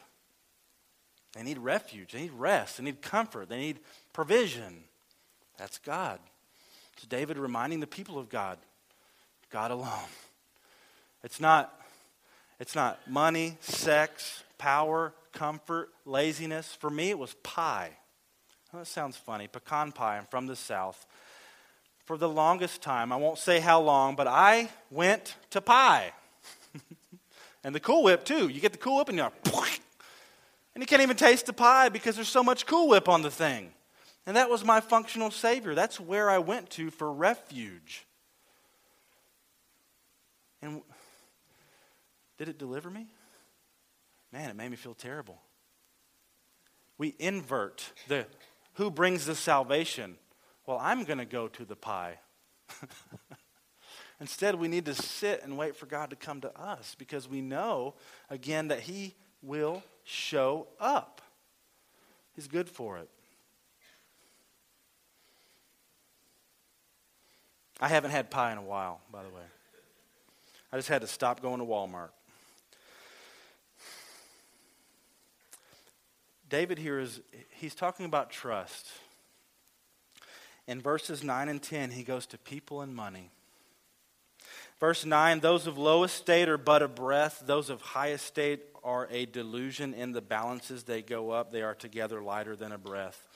They 1.34 1.43
need 1.43 1.58
refuge. 1.58 2.13
They 2.13 2.21
need 2.21 2.32
rest. 2.32 2.77
They 2.77 2.86
need 2.86 3.01
comfort. 3.01 3.49
They 3.49 3.60
need 3.60 3.79
provision. 4.13 4.86
That's 5.58 5.79
God. 5.79 6.21
It's 6.93 7.06
David 7.06 7.38
reminding 7.38 7.82
the 7.82 7.88
people 7.88 8.17
of 8.17 8.29
God 8.29 8.58
God 9.54 9.72
alone. 9.72 10.10
It's 11.24 11.39
not, 11.39 11.80
it's 12.60 12.76
not 12.76 13.00
money, 13.08 13.58
sex, 13.62 14.44
power, 14.58 15.13
comfort, 15.32 15.89
laziness. 16.06 16.76
For 16.76 16.89
me, 16.89 17.12
it 17.12 17.18
was 17.18 17.34
pie. 17.36 17.92
Oh, 18.74 18.80
that 18.80 18.88
sounds 18.88 19.16
funny. 19.16 19.48
Pecan 19.48 19.94
pie. 19.94 20.18
I'm 20.18 20.26
from 20.26 20.48
the 20.48 20.58
South 20.58 21.06
for 22.06 22.18
the 22.18 22.30
longest 22.30 22.82
time, 22.82 23.12
I 23.12 23.16
won't 23.16 23.38
say 23.38 23.60
how 23.60 23.80
long, 23.82 24.16
but 24.16 24.28
I 24.28 24.70
went 24.92 25.36
to 25.52 25.62
pie. 25.62 26.12
and 27.63 27.74
the 27.74 27.80
Cool 27.80 28.04
Whip, 28.04 28.26
too. 28.26 28.50
You 28.50 28.60
get 28.60 28.74
the 28.74 28.78
Cool 28.78 28.98
Whip 28.98 29.10
and 29.10 29.18
you're 29.18 29.32
like, 29.54 29.82
and 30.76 30.82
you 30.82 30.86
can't 30.86 31.02
even 31.02 31.16
taste 31.16 31.46
the 31.46 31.54
pie 31.54 31.89
because 31.89 32.16
there's 32.16 32.28
so 32.28 32.44
much 32.44 32.66
Cool 32.66 32.89
Whip 32.89 33.08
on 33.08 33.22
the 33.22 33.32
thing. 33.32 33.72
And 34.26 34.36
that 34.36 34.50
was 34.50 34.66
my 34.66 34.82
functional 34.82 35.32
Savior. 35.32 35.76
That's 35.76 36.00
where 36.00 36.30
I 36.30 36.39
went 36.39 36.70
to 36.72 36.89
for 36.89 37.12
refuge. 37.12 38.06
And 40.63 40.82
did 42.38 42.49
it 42.49 42.58
deliver 42.58 42.89
me? 42.89 43.08
Man, 44.32 44.49
it 44.49 44.56
made 44.56 44.71
me 44.71 44.78
feel 44.78 44.95
terrible. 44.95 45.39
We 46.97 47.15
invert 47.19 47.91
the 48.08 48.26
who 48.76 48.89
brings 48.89 49.26
the 49.26 49.36
salvation 49.36 50.17
well, 50.65 50.80
I'm 50.82 51.04
going 51.04 51.17
to 51.17 51.26
go 51.26 51.47
to 51.49 51.65
the 51.65 51.76
pie. 51.76 52.19
Instead, 54.21 54.56
we 54.56 54.69
need 54.69 54.86
to 54.86 54.95
sit 54.95 55.43
and 55.43 55.58
wait 55.58 55.76
for 55.76 55.86
God 55.86 56.10
to 56.12 56.15
come 56.15 56.39
to 56.41 56.58
us 56.58 56.95
because 56.97 57.28
we 57.28 57.41
know, 57.41 57.95
again, 58.30 58.69
that 58.69 58.80
He 58.80 59.15
will 59.41 59.84
show 60.06 60.67
up. 60.80 61.21
He's 62.34 62.47
good 62.47 62.69
for 62.69 62.97
it. 62.97 63.10
I 67.82 67.89
haven't 67.89 68.12
had 68.12 68.32
pie 68.32 68.54
in 68.54 68.58
a 68.58 68.63
while, 68.63 69.02
by 69.12 69.23
the 69.23 69.30
way. 69.30 69.43
I 70.73 70.75
just 70.75 70.89
had 70.89 71.01
to 71.01 71.07
stop 71.07 71.39
going 71.39 71.59
to 71.59 71.65
Walmart. 71.65 72.09
David 76.49 76.79
here 76.79 76.99
is, 76.99 77.21
he's 77.51 77.75
talking 77.75 78.07
about 78.07 78.31
trust. 78.31 78.88
In 80.67 80.81
verses 80.81 81.23
9 81.23 81.47
and 81.47 81.62
10, 81.62 81.91
he 81.91 82.01
goes 82.01 82.25
to 82.25 82.39
people 82.39 82.81
and 82.81 82.95
money. 82.95 83.29
Verse 84.79 85.05
9 85.05 85.41
those 85.41 85.67
of 85.67 85.77
low 85.77 86.03
estate 86.03 86.49
are 86.49 86.57
but 86.57 86.81
a 86.81 86.88
breath, 86.88 87.43
those 87.45 87.69
of 87.69 87.79
high 87.79 88.09
estate 88.09 88.63
are 88.83 89.07
a 89.12 89.27
delusion. 89.27 89.93
In 89.93 90.12
the 90.12 90.21
balances 90.21 90.86
they 90.86 91.03
go 91.03 91.29
up, 91.29 91.51
they 91.51 91.62
are 91.62 91.75
together 91.75 92.23
lighter 92.23 92.55
than 92.55 92.71
a 92.71 92.79
breath. 92.79 93.27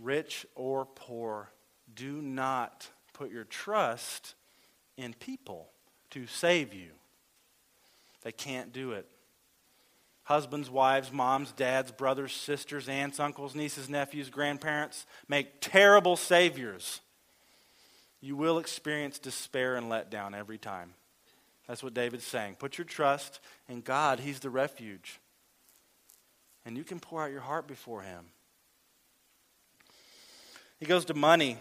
Rich 0.00 0.46
or 0.54 0.86
poor, 0.86 1.50
do 1.94 2.22
not 2.22 2.88
put 3.12 3.30
your 3.30 3.44
trust 3.44 4.36
in 4.96 5.14
people 5.14 5.68
to 6.10 6.26
save 6.26 6.74
you. 6.74 6.90
They 8.22 8.32
can't 8.32 8.72
do 8.72 8.92
it 8.92 9.06
husbands, 10.26 10.68
wives, 10.68 11.12
moms, 11.12 11.52
dads, 11.52 11.92
brothers, 11.92 12.32
sisters, 12.32 12.88
aunts, 12.88 13.20
uncles, 13.20 13.54
nieces, 13.54 13.88
nephews, 13.88 14.28
grandparents 14.28 15.06
make 15.28 15.60
terrible 15.60 16.16
saviors. 16.16 17.00
You 18.20 18.34
will 18.34 18.58
experience 18.58 19.20
despair 19.20 19.76
and 19.76 19.86
letdown 19.86 20.36
every 20.36 20.58
time. 20.58 20.94
That's 21.68 21.80
what 21.80 21.94
David's 21.94 22.26
saying. 22.26 22.56
Put 22.56 22.76
your 22.76 22.84
trust 22.84 23.38
in 23.68 23.82
God, 23.82 24.18
He's 24.18 24.40
the 24.40 24.50
refuge. 24.50 25.20
And 26.64 26.76
you 26.76 26.82
can 26.82 26.98
pour 26.98 27.22
out 27.22 27.30
your 27.30 27.40
heart 27.40 27.68
before 27.68 28.02
Him. 28.02 28.24
He 30.80 30.86
goes 30.86 31.04
to 31.04 31.14
money. 31.14 31.56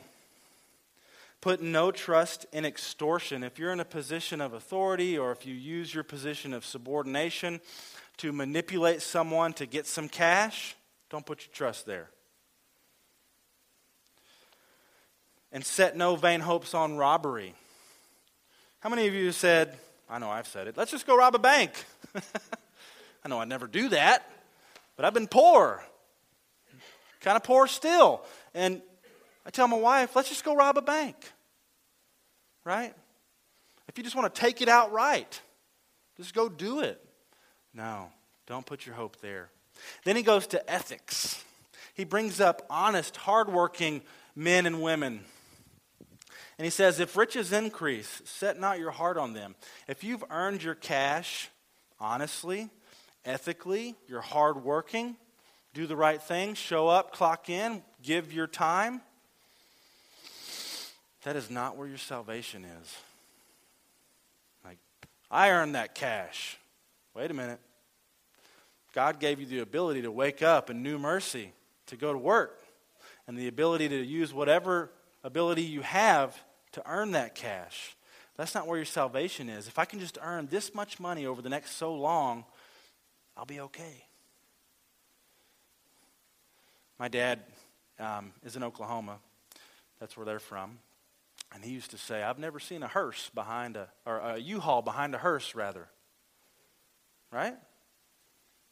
Put 1.45 1.61
no 1.61 1.91
trust 1.91 2.47
in 2.53 2.65
extortion. 2.65 3.43
If 3.43 3.59
you're 3.59 3.71
in 3.71 3.79
a 3.79 3.85
position 3.85 4.41
of 4.41 4.53
authority 4.53 5.15
or 5.15 5.31
if 5.31 5.45
you 5.45 5.53
use 5.53 5.93
your 5.93 6.03
position 6.03 6.55
of 6.55 6.65
subordination, 6.65 7.61
to 8.17 8.31
manipulate 8.31 9.03
someone 9.03 9.53
to 9.53 9.67
get 9.67 9.85
some 9.85 10.09
cash, 10.09 10.75
don't 11.11 11.23
put 11.23 11.45
your 11.45 11.53
trust 11.53 11.85
there. 11.85 12.09
And 15.51 15.63
set 15.63 15.95
no 15.95 16.15
vain 16.15 16.39
hopes 16.39 16.73
on 16.73 16.97
robbery. 16.97 17.53
How 18.79 18.89
many 18.89 19.05
of 19.05 19.13
you 19.13 19.31
said, 19.31 19.77
I 20.09 20.17
know 20.17 20.31
I've 20.31 20.47
said 20.47 20.67
it, 20.67 20.75
let's 20.75 20.89
just 20.89 21.05
go 21.05 21.15
rob 21.15 21.35
a 21.35 21.39
bank? 21.39 21.73
I 23.23 23.29
know 23.29 23.39
I 23.39 23.45
never 23.45 23.67
do 23.67 23.89
that, 23.89 24.27
but 24.95 25.05
I've 25.05 25.13
been 25.13 25.27
poor, 25.27 25.83
kind 27.21 27.37
of 27.37 27.43
poor 27.43 27.67
still. 27.67 28.23
And 28.55 28.81
I 29.45 29.51
tell 29.51 29.67
my 29.67 29.77
wife, 29.77 30.15
let's 30.15 30.29
just 30.29 30.43
go 30.43 30.55
rob 30.55 30.75
a 30.79 30.81
bank, 30.81 31.15
right? 32.65 32.93
If 33.87 33.97
you 33.97 34.03
just 34.03 34.15
want 34.15 34.33
to 34.33 34.41
take 34.41 34.61
it 34.61 34.67
outright, 34.67 35.39
just 36.17 36.33
go 36.33 36.49
do 36.49 36.81
it. 36.81 37.01
No, 37.73 38.09
don't 38.47 38.65
put 38.65 38.85
your 38.85 38.95
hope 38.95 39.21
there. 39.21 39.49
Then 40.03 40.15
he 40.15 40.23
goes 40.23 40.47
to 40.47 40.69
ethics. 40.69 41.43
He 41.93 42.03
brings 42.03 42.41
up 42.41 42.65
honest, 42.69 43.15
hardworking 43.15 44.01
men 44.35 44.65
and 44.65 44.81
women. 44.81 45.21
And 46.57 46.65
he 46.65 46.71
says, 46.71 46.99
If 46.99 47.15
riches 47.15 47.51
increase, 47.51 48.21
set 48.25 48.59
not 48.59 48.79
your 48.79 48.91
heart 48.91 49.17
on 49.17 49.33
them. 49.33 49.55
If 49.87 50.03
you've 50.03 50.23
earned 50.29 50.63
your 50.63 50.75
cash 50.75 51.49
honestly, 51.99 52.69
ethically, 53.23 53.95
you're 54.07 54.21
hardworking, 54.21 55.15
do 55.73 55.87
the 55.87 55.95
right 55.95 56.21
thing, 56.21 56.53
show 56.53 56.87
up, 56.87 57.11
clock 57.11 57.49
in, 57.49 57.83
give 58.01 58.31
your 58.31 58.47
time. 58.47 59.01
That 61.25 61.35
is 61.35 61.49
not 61.49 61.75
where 61.75 61.87
your 61.87 61.97
salvation 61.97 62.63
is. 62.63 62.97
Like, 64.63 64.77
I 65.31 65.49
earned 65.49 65.73
that 65.73 65.95
cash. 65.95 66.59
Wait 67.15 67.31
a 67.31 67.33
minute. 67.33 67.59
God 68.93 69.19
gave 69.19 69.39
you 69.39 69.47
the 69.47 69.59
ability 69.59 70.03
to 70.03 70.11
wake 70.11 70.43
up 70.43 70.69
in 70.69 70.83
new 70.83 70.99
mercy, 70.99 71.51
to 71.87 71.95
go 71.95 72.13
to 72.13 72.19
work, 72.19 72.61
and 73.25 73.35
the 73.35 73.47
ability 73.47 73.89
to 73.89 73.95
use 73.95 74.35
whatever 74.35 74.91
ability 75.23 75.63
you 75.63 75.81
have 75.81 76.39
to 76.73 76.83
earn 76.87 77.13
that 77.13 77.33
cash. 77.33 77.97
That's 78.37 78.53
not 78.53 78.67
where 78.67 78.77
your 78.77 78.85
salvation 78.85 79.49
is. 79.49 79.67
If 79.67 79.79
I 79.79 79.85
can 79.85 79.99
just 79.99 80.19
earn 80.21 80.45
this 80.51 80.75
much 80.75 80.99
money 80.99 81.25
over 81.25 81.41
the 81.41 81.49
next 81.49 81.71
so 81.71 81.95
long, 81.95 82.45
I'll 83.35 83.45
be 83.45 83.61
okay. 83.61 84.05
My 86.99 87.07
dad 87.07 87.39
um, 87.99 88.31
is 88.43 88.55
in 88.55 88.61
Oklahoma. 88.61 89.17
That's 89.99 90.15
where 90.15 90.25
they're 90.27 90.37
from. 90.37 90.77
And 91.55 91.63
he 91.63 91.71
used 91.71 91.91
to 91.91 91.97
say, 91.97 92.21
I've 92.21 92.37
never 92.37 92.59
seen 92.59 92.83
a 92.83 92.87
hearse 92.87 93.31
behind 93.33 93.77
a, 93.77 93.87
or 94.05 94.17
a 94.17 94.37
U-Haul 94.37 94.81
behind 94.81 95.15
a 95.15 95.17
hearse, 95.17 95.55
rather. 95.55 95.87
Right? 97.31 97.55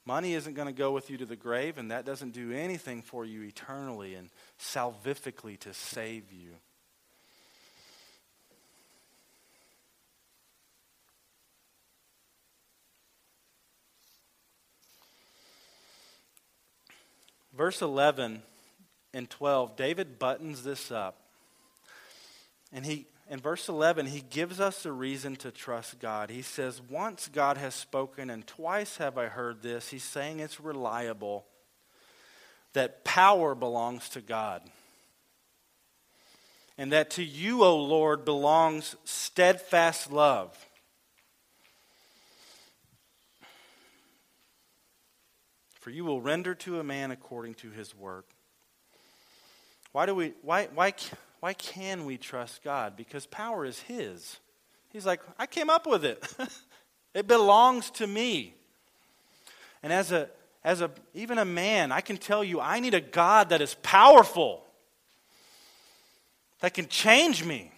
Money 0.06 0.34
isn't 0.34 0.54
going 0.54 0.68
to 0.68 0.74
go 0.74 0.92
with 0.92 1.10
you 1.10 1.16
to 1.16 1.26
the 1.26 1.38
grave, 1.38 1.78
and 1.78 1.92
that 1.92 2.06
doesn't 2.06 2.32
do 2.32 2.52
anything 2.52 3.02
for 3.02 3.24
you 3.24 3.44
eternally 3.44 4.16
and 4.16 4.30
salvifically 4.60 5.58
to 5.60 5.74
save 5.74 6.34
you. 6.34 6.56
Verse 17.56 17.82
11 17.82 18.42
and 19.14 19.30
12, 19.30 19.78
David 19.78 20.20
buttons 20.20 20.64
this 20.64 20.92
up. 20.92 21.23
And 22.74 22.84
he, 22.86 23.06
in 23.30 23.40
verse 23.40 23.70
11, 23.70 24.08
he 24.08 24.22
gives 24.22 24.60
us 24.60 24.86
a 24.86 24.92
reason 24.92 25.36
to 25.38 25.52
trust 25.52 26.00
God. 26.00 26.32
He 26.32 26.42
says, 26.42 26.82
Once 26.82 27.30
God 27.32 27.58
has 27.58 27.76
spoken, 27.76 28.32
and 28.32 28.46
twice 28.46 28.98
have 28.98 29.18
I 29.18 29.28
heard 29.28 29.62
this. 29.62 29.90
He's 29.90 30.04
saying 30.04 30.40
it's 30.40 30.60
reliable, 30.60 31.46
that 32.74 33.04
power 33.04 33.54
belongs 33.54 34.10
to 34.10 34.22
God. 34.22 34.64
And 36.76 36.92
that 36.92 37.12
to 37.12 37.24
you, 37.24 37.64
O 37.64 37.78
Lord, 37.78 38.26
belongs 38.26 38.96
steadfast 39.04 40.12
love. 40.12 40.58
For 45.80 45.92
you 45.92 46.06
will 46.06 46.22
render 46.22 46.56
to 46.56 46.80
a 46.80 46.84
man 46.84 47.12
according 47.12 47.56
to 47.56 47.70
his 47.70 47.94
work. 47.94 48.30
Why 49.92 50.08
do 50.08 50.16
we 50.16 50.34
why 50.42 50.70
why 50.74 50.94
why 51.44 51.52
can 51.52 52.06
we 52.06 52.16
trust 52.16 52.64
God? 52.64 52.96
Because 52.96 53.26
power 53.26 53.66
is 53.66 53.78
his. 53.82 54.38
He's 54.94 55.06
like, 55.06 55.20
I 55.38 55.46
came 55.46 55.70
up 55.70 55.86
with 55.86 56.06
it. 56.06 56.26
it 57.14 57.28
belongs 57.28 57.90
to 57.90 58.08
me. 58.08 58.56
And 59.84 59.92
as 59.92 60.14
a 60.14 60.30
as 60.64 60.80
a 60.80 60.90
even 61.14 61.38
a 61.38 61.44
man, 61.44 61.92
I 61.92 62.00
can 62.00 62.16
tell 62.16 62.46
you 62.46 62.62
I 62.62 62.80
need 62.80 62.94
a 62.94 63.02
God 63.02 63.50
that 63.50 63.60
is 63.60 63.76
powerful. 63.84 64.64
That 66.62 66.74
can 66.74 66.88
change 66.88 67.44
me. 67.44 67.74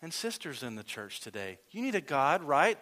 And 0.00 0.14
sisters 0.14 0.62
in 0.62 0.76
the 0.76 0.84
church 0.84 1.18
today, 1.18 1.58
you 1.72 1.82
need 1.82 1.96
a 1.96 2.00
God, 2.00 2.44
right? 2.44 2.78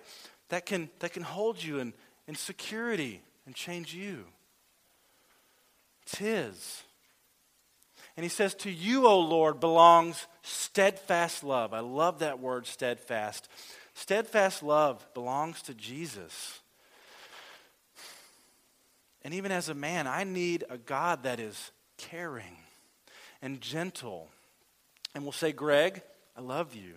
That 0.50 0.66
can 0.66 0.90
that 0.98 1.14
can 1.14 1.22
hold 1.22 1.62
you 1.62 1.78
in, 1.78 1.94
in 2.28 2.34
security 2.34 3.22
and 3.46 3.54
change 3.54 3.94
you. 3.94 4.26
It's 6.02 6.16
His. 6.16 6.82
And 8.16 8.24
He 8.24 8.30
says, 8.30 8.54
To 8.54 8.70
you, 8.70 9.06
O 9.06 9.18
Lord, 9.20 9.60
belongs 9.60 10.26
steadfast 10.42 11.42
love. 11.42 11.72
I 11.74 11.80
love 11.80 12.20
that 12.20 12.40
word, 12.40 12.66
steadfast. 12.66 13.48
Steadfast 13.94 14.62
love 14.62 15.06
belongs 15.14 15.62
to 15.62 15.74
Jesus. 15.74 16.60
And 19.22 19.32
even 19.34 19.52
as 19.52 19.68
a 19.68 19.74
man, 19.74 20.06
I 20.06 20.24
need 20.24 20.64
a 20.68 20.76
God 20.76 21.22
that 21.22 21.40
is 21.40 21.70
caring 21.96 22.58
and 23.40 23.60
gentle 23.60 24.28
and 25.14 25.24
will 25.24 25.32
say, 25.32 25.52
Greg, 25.52 26.02
I 26.36 26.40
love 26.40 26.74
you. 26.74 26.94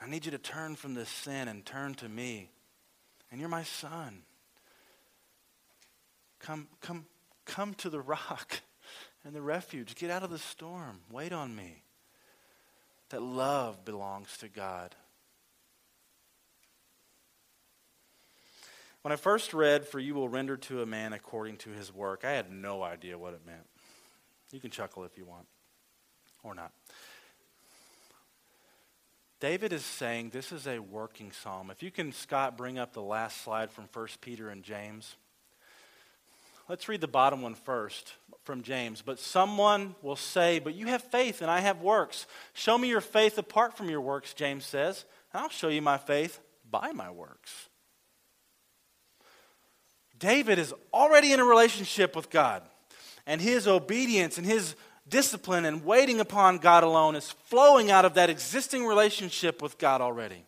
I 0.00 0.08
need 0.08 0.24
you 0.24 0.30
to 0.30 0.38
turn 0.38 0.76
from 0.76 0.94
this 0.94 1.08
sin 1.08 1.48
and 1.48 1.66
turn 1.66 1.94
to 1.96 2.08
me 2.08 2.50
and 3.30 3.40
you're 3.40 3.50
my 3.50 3.62
son. 3.62 4.22
Come, 6.38 6.68
come, 6.80 7.06
come 7.44 7.74
to 7.74 7.90
the 7.90 8.00
rock 8.00 8.60
and 9.24 9.34
the 9.34 9.42
refuge. 9.42 9.94
Get 9.94 10.10
out 10.10 10.22
of 10.22 10.30
the 10.30 10.38
storm. 10.38 11.00
Wait 11.10 11.32
on 11.32 11.54
me. 11.54 11.82
That 13.10 13.22
love 13.22 13.84
belongs 13.84 14.36
to 14.38 14.48
God. 14.48 14.94
When 19.02 19.12
I 19.12 19.16
first 19.16 19.54
read, 19.54 19.86
For 19.86 19.98
you 19.98 20.14
will 20.14 20.28
render 20.28 20.56
to 20.56 20.82
a 20.82 20.86
man 20.86 21.12
according 21.12 21.56
to 21.58 21.70
his 21.70 21.92
work, 21.94 22.24
I 22.24 22.32
had 22.32 22.50
no 22.52 22.82
idea 22.82 23.18
what 23.18 23.34
it 23.34 23.40
meant. 23.46 23.66
You 24.52 24.60
can 24.60 24.70
chuckle 24.70 25.04
if 25.04 25.16
you 25.16 25.24
want, 25.24 25.46
or 26.42 26.54
not. 26.54 26.72
David 29.40 29.72
is 29.72 29.84
saying 29.84 30.30
this 30.30 30.50
is 30.50 30.66
a 30.66 30.80
working 30.80 31.30
psalm. 31.30 31.70
If 31.70 31.82
you 31.82 31.90
can, 31.90 32.12
Scott, 32.12 32.56
bring 32.56 32.78
up 32.78 32.92
the 32.92 33.02
last 33.02 33.42
slide 33.42 33.70
from 33.70 33.88
1 33.92 34.08
Peter 34.20 34.48
and 34.48 34.64
James. 34.64 35.16
Let's 36.68 36.88
read 36.88 37.00
the 37.00 37.08
bottom 37.08 37.40
one 37.40 37.54
first 37.54 38.12
from 38.44 38.62
James. 38.62 39.00
But 39.00 39.18
someone 39.18 39.94
will 40.02 40.16
say, 40.16 40.58
But 40.58 40.74
you 40.74 40.86
have 40.86 41.02
faith 41.02 41.40
and 41.40 41.50
I 41.50 41.60
have 41.60 41.80
works. 41.80 42.26
Show 42.52 42.76
me 42.76 42.88
your 42.88 43.00
faith 43.00 43.38
apart 43.38 43.76
from 43.76 43.88
your 43.88 44.02
works, 44.02 44.34
James 44.34 44.66
says, 44.66 45.04
and 45.32 45.42
I'll 45.42 45.48
show 45.48 45.68
you 45.68 45.80
my 45.80 45.96
faith 45.96 46.40
by 46.70 46.92
my 46.92 47.10
works. 47.10 47.68
David 50.18 50.58
is 50.58 50.74
already 50.92 51.32
in 51.32 51.40
a 51.40 51.44
relationship 51.44 52.16
with 52.16 52.28
God, 52.28 52.62
and 53.24 53.40
his 53.40 53.68
obedience 53.68 54.36
and 54.36 54.46
his 54.46 54.74
discipline 55.08 55.64
and 55.64 55.84
waiting 55.84 56.20
upon 56.20 56.58
God 56.58 56.82
alone 56.82 57.14
is 57.14 57.30
flowing 57.30 57.90
out 57.90 58.04
of 58.04 58.14
that 58.14 58.28
existing 58.28 58.84
relationship 58.84 59.62
with 59.62 59.78
God 59.78 60.00
already. 60.00 60.44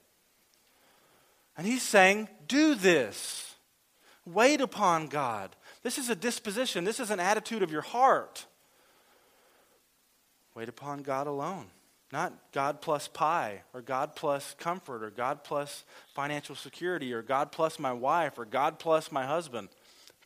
And 1.56 1.66
he's 1.66 1.82
saying, 1.82 2.28
do 2.46 2.74
this. 2.74 3.54
Wait 4.26 4.60
upon 4.60 5.06
God. 5.06 5.54
This 5.82 5.98
is 5.98 6.10
a 6.10 6.14
disposition, 6.14 6.84
this 6.84 7.00
is 7.00 7.10
an 7.10 7.20
attitude 7.20 7.62
of 7.62 7.70
your 7.70 7.82
heart. 7.82 8.46
Wait 10.54 10.68
upon 10.68 11.02
God 11.02 11.26
alone. 11.26 11.66
Not 12.12 12.34
God 12.52 12.80
plus 12.80 13.06
pie, 13.06 13.62
or 13.72 13.80
God 13.80 14.16
plus 14.16 14.54
comfort, 14.58 15.04
or 15.04 15.10
God 15.10 15.44
plus 15.44 15.84
financial 16.12 16.56
security, 16.56 17.12
or 17.12 17.22
God 17.22 17.52
plus 17.52 17.78
my 17.78 17.92
wife, 17.92 18.36
or 18.36 18.44
God 18.44 18.80
plus 18.80 19.12
my 19.12 19.26
husband. 19.26 19.68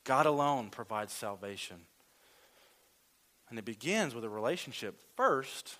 God 0.05 0.25
alone 0.25 0.71
provides 0.71 1.13
salvation. 1.13 1.77
And 3.51 3.59
it 3.59 3.67
begins 3.67 4.15
with 4.15 4.25
a 4.25 4.31
relationship 4.31 4.99
first, 5.15 5.77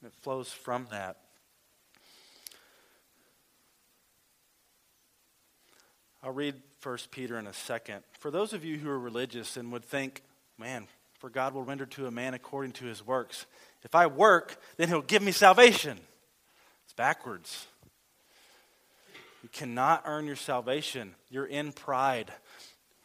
and 0.00 0.08
it 0.10 0.14
flows 0.20 0.52
from 0.52 0.88
that. 0.90 1.18
I'll 6.24 6.32
read 6.32 6.56
1 6.82 6.98
Peter 7.10 7.38
in 7.38 7.46
a 7.46 7.52
second. 7.52 8.02
For 8.18 8.30
those 8.30 8.52
of 8.52 8.64
you 8.64 8.76
who 8.76 8.90
are 8.90 8.98
religious 8.98 9.56
and 9.56 9.70
would 9.72 9.84
think, 9.84 10.22
man, 10.58 10.88
for 11.18 11.30
God 11.30 11.54
will 11.54 11.62
render 11.62 11.86
to 11.86 12.06
a 12.06 12.10
man 12.10 12.34
according 12.34 12.72
to 12.72 12.86
his 12.86 13.06
works. 13.06 13.46
If 13.84 13.94
I 13.94 14.08
work, 14.08 14.56
then 14.76 14.88
he'll 14.88 15.00
give 15.00 15.22
me 15.22 15.30
salvation. 15.30 15.98
It's 16.84 16.94
backwards. 16.94 17.66
You 19.42 19.48
cannot 19.48 20.02
earn 20.06 20.26
your 20.26 20.36
salvation. 20.36 21.14
You're 21.30 21.46
in 21.46 21.72
pride. 21.72 22.32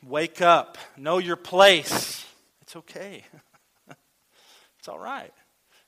Wake 0.03 0.41
up. 0.41 0.77
Know 0.95 1.19
your 1.19 1.35
place. 1.35 2.25
It's 2.61 2.75
okay. 2.75 3.23
it's 4.79 4.87
all 4.87 4.99
right. 4.99 5.33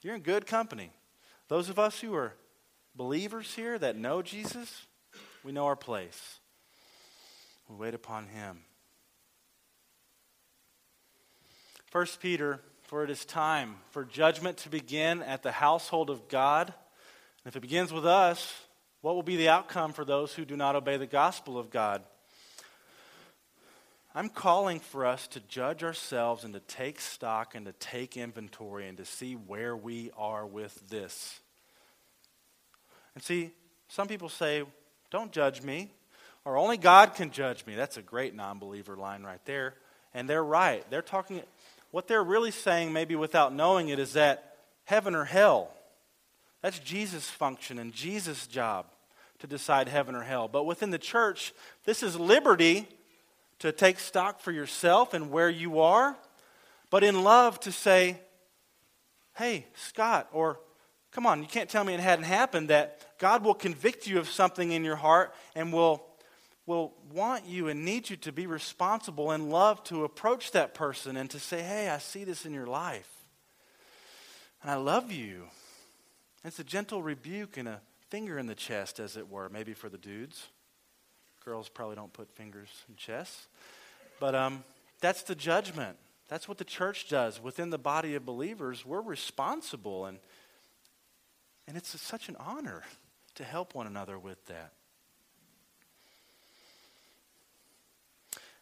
You're 0.04 0.16
in 0.16 0.22
good 0.22 0.46
company. 0.46 0.92
Those 1.48 1.70
of 1.70 1.80
us 1.80 2.00
who 2.00 2.14
are 2.14 2.34
believers 2.96 3.56
here 3.56 3.80
that 3.80 3.98
know 3.98 4.22
Jesus, 4.22 4.86
we 5.44 5.52
know 5.52 5.66
our 5.66 5.76
place. 5.76 6.39
We 7.70 7.76
wait 7.76 7.94
upon 7.94 8.28
him. 8.28 8.62
First 11.92 12.20
Peter, 12.20 12.60
for 12.84 13.04
it 13.04 13.12
is 13.12 13.26
time 13.26 13.76
for 13.92 14.04
judgment 14.04 14.58
to 14.58 14.70
begin 14.70 15.22
at 15.22 15.44
the 15.44 15.52
household 15.52 16.10
of 16.10 16.28
God. 16.28 16.68
And 16.68 17.52
if 17.52 17.56
it 17.56 17.62
begins 17.62 17.94
with 17.94 18.08
us, 18.08 18.54
what 19.02 19.14
will 19.14 19.24
be 19.24 19.36
the 19.36 19.50
outcome 19.50 19.94
for 19.94 20.04
those 20.04 20.34
who 20.34 20.46
do 20.46 20.58
not 20.58 20.76
obey 20.76 20.98
the 20.98 21.06
gospel 21.06 21.60
of 21.60 21.70
God? 21.70 22.02
I'm 24.16 24.30
calling 24.30 24.80
for 24.80 25.06
us 25.06 25.28
to 25.28 25.40
judge 25.40 25.84
ourselves 25.84 26.44
and 26.44 26.56
to 26.56 26.60
take 26.62 27.00
stock 27.00 27.54
and 27.54 27.68
to 27.68 27.74
take 27.74 28.18
inventory 28.18 28.88
and 28.88 28.98
to 28.98 29.06
see 29.06 29.36
where 29.36 29.78
we 29.78 30.10
are 30.18 30.48
with 30.48 30.90
this. 30.90 31.40
And 33.14 33.24
see, 33.24 33.52
some 33.88 34.08
people 34.08 34.30
say, 34.30 34.64
Don't 35.12 35.32
judge 35.32 35.62
me. 35.62 35.92
Or 36.46 36.58
only 36.58 36.78
God 36.78 37.16
can 37.16 37.32
judge 37.32 37.66
me. 37.66 37.76
That's 37.76 37.98
a 37.98 38.02
great 38.02 38.36
non 38.36 38.60
believer 38.60 38.96
line 38.96 39.24
right 39.24 39.44
there. 39.46 39.76
And 40.14 40.30
they're 40.30 40.44
right. 40.44 40.90
They're 40.90 41.02
talking, 41.02 41.42
what 41.92 42.08
they're 42.08 42.24
really 42.24 42.52
saying, 42.52 42.94
maybe 42.94 43.16
without 43.16 43.54
knowing 43.54 43.90
it, 43.90 44.00
is 44.00 44.14
that 44.14 44.56
heaven 44.86 45.16
or 45.16 45.26
hell. 45.26 45.72
That's 46.62 46.80
Jesus' 46.80 47.30
function 47.30 47.80
and 47.80 47.94
Jesus' 47.94 48.48
job 48.48 48.88
to 49.40 49.48
decide 49.48 49.88
heaven 49.88 50.16
or 50.16 50.24
hell. 50.24 50.48
But 50.48 50.66
within 50.66 50.90
the 50.92 50.98
church, 50.98 51.54
this 51.86 52.04
is 52.04 52.20
liberty 52.20 52.88
to 53.60 53.72
take 53.72 54.00
stock 54.00 54.40
for 54.40 54.52
yourself 54.52 55.14
and 55.14 55.32
where 55.32 55.50
you 55.50 55.80
are, 55.80 56.18
but 56.90 57.04
in 57.04 57.24
love 57.24 57.60
to 57.62 57.72
say, 57.72 58.20
hey, 59.38 59.66
Scott, 59.76 60.30
or 60.32 60.60
come 61.12 61.26
on, 61.26 61.42
you 61.42 61.48
can't 61.48 61.70
tell 61.70 61.84
me 61.84 61.94
it 61.94 62.00
hadn't 62.00 62.26
happened, 62.26 62.70
that 62.70 63.18
God 63.20 63.44
will 63.44 63.54
convict 63.54 64.08
you 64.08 64.20
of 64.20 64.30
something 64.30 64.72
in 64.72 64.84
your 64.84 64.96
heart 64.96 65.34
and 65.56 65.74
will, 65.74 66.06
will 66.70 66.94
want 67.12 67.48
you 67.48 67.68
and 67.68 67.84
need 67.84 68.12
you 68.12 68.16
to 68.16 68.32
be 68.32 68.46
responsible 68.46 69.32
and 69.32 69.50
love 69.50 69.84
to 69.84 70.04
approach 70.04 70.52
that 70.52 70.76
person 70.76 71.18
and 71.18 71.28
to 71.28 71.40
say, 71.40 71.64
hey, 71.64 71.90
I 71.90 71.98
see 71.98 72.24
this 72.24 72.46
in 72.46 72.54
your 72.54 72.68
life. 72.68 73.10
And 74.62 74.70
I 74.70 74.76
love 74.76 75.12
you. 75.12 75.46
It's 76.46 76.60
a 76.60 76.64
gentle 76.64 77.02
rebuke 77.02 77.58
and 77.58 77.68
a 77.68 77.82
finger 78.12 78.38
in 78.38 78.46
the 78.46 78.54
chest, 78.54 79.00
as 79.00 79.18
it 79.18 79.32
were, 79.32 79.50
maybe 79.50 79.74
for 79.74 79.90
the 79.90 79.98
dudes. 79.98 80.48
Girls 81.44 81.70
probably 81.70 81.96
don't 81.96 82.14
put 82.14 82.30
fingers 82.36 82.70
in 82.88 82.96
chests. 82.96 83.48
But 84.20 84.36
um, 84.36 84.64
that's 85.02 85.24
the 85.24 85.34
judgment. 85.34 85.98
That's 86.28 86.48
what 86.48 86.60
the 86.60 86.66
church 86.66 87.10
does. 87.10 87.42
Within 87.42 87.72
the 87.72 87.80
body 87.80 88.14
of 88.14 88.28
believers, 88.28 88.86
we're 88.86 89.02
responsible. 89.02 90.06
And, 90.06 90.20
and 91.68 91.76
it's 91.76 92.00
such 92.00 92.30
an 92.30 92.36
honor 92.40 92.84
to 93.34 93.44
help 93.44 93.74
one 93.74 93.88
another 93.88 94.20
with 94.20 94.46
that. 94.46 94.74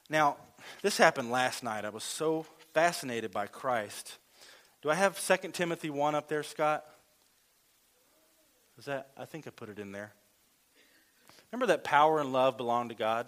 Now, 0.09 0.37
this 0.81 0.97
happened 0.97 1.31
last 1.31 1.63
night. 1.63 1.85
I 1.85 1.89
was 1.89 2.03
so 2.03 2.45
fascinated 2.73 3.31
by 3.31 3.47
Christ. 3.47 4.17
Do 4.81 4.89
I 4.89 4.95
have 4.95 5.19
2 5.19 5.49
Timothy 5.51 5.89
1 5.89 6.15
up 6.15 6.27
there, 6.27 6.43
Scott? 6.43 6.85
Is 8.77 8.85
that 8.85 9.09
I 9.17 9.25
think 9.25 9.47
I 9.47 9.49
put 9.49 9.69
it 9.69 9.79
in 9.79 9.91
there. 9.91 10.13
Remember 11.51 11.67
that 11.67 11.83
power 11.83 12.19
and 12.19 12.31
love 12.31 12.57
belong 12.57 12.89
to 12.89 12.95
God? 12.95 13.25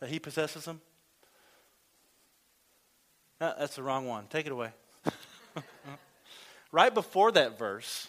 That 0.00 0.10
He 0.10 0.18
possesses 0.18 0.64
them? 0.64 0.80
That's 3.38 3.76
the 3.76 3.82
wrong 3.82 4.06
one. 4.06 4.26
Take 4.28 4.46
it 4.46 4.52
away. 4.52 4.70
right 6.72 6.92
before 6.92 7.32
that 7.32 7.58
verse, 7.58 8.08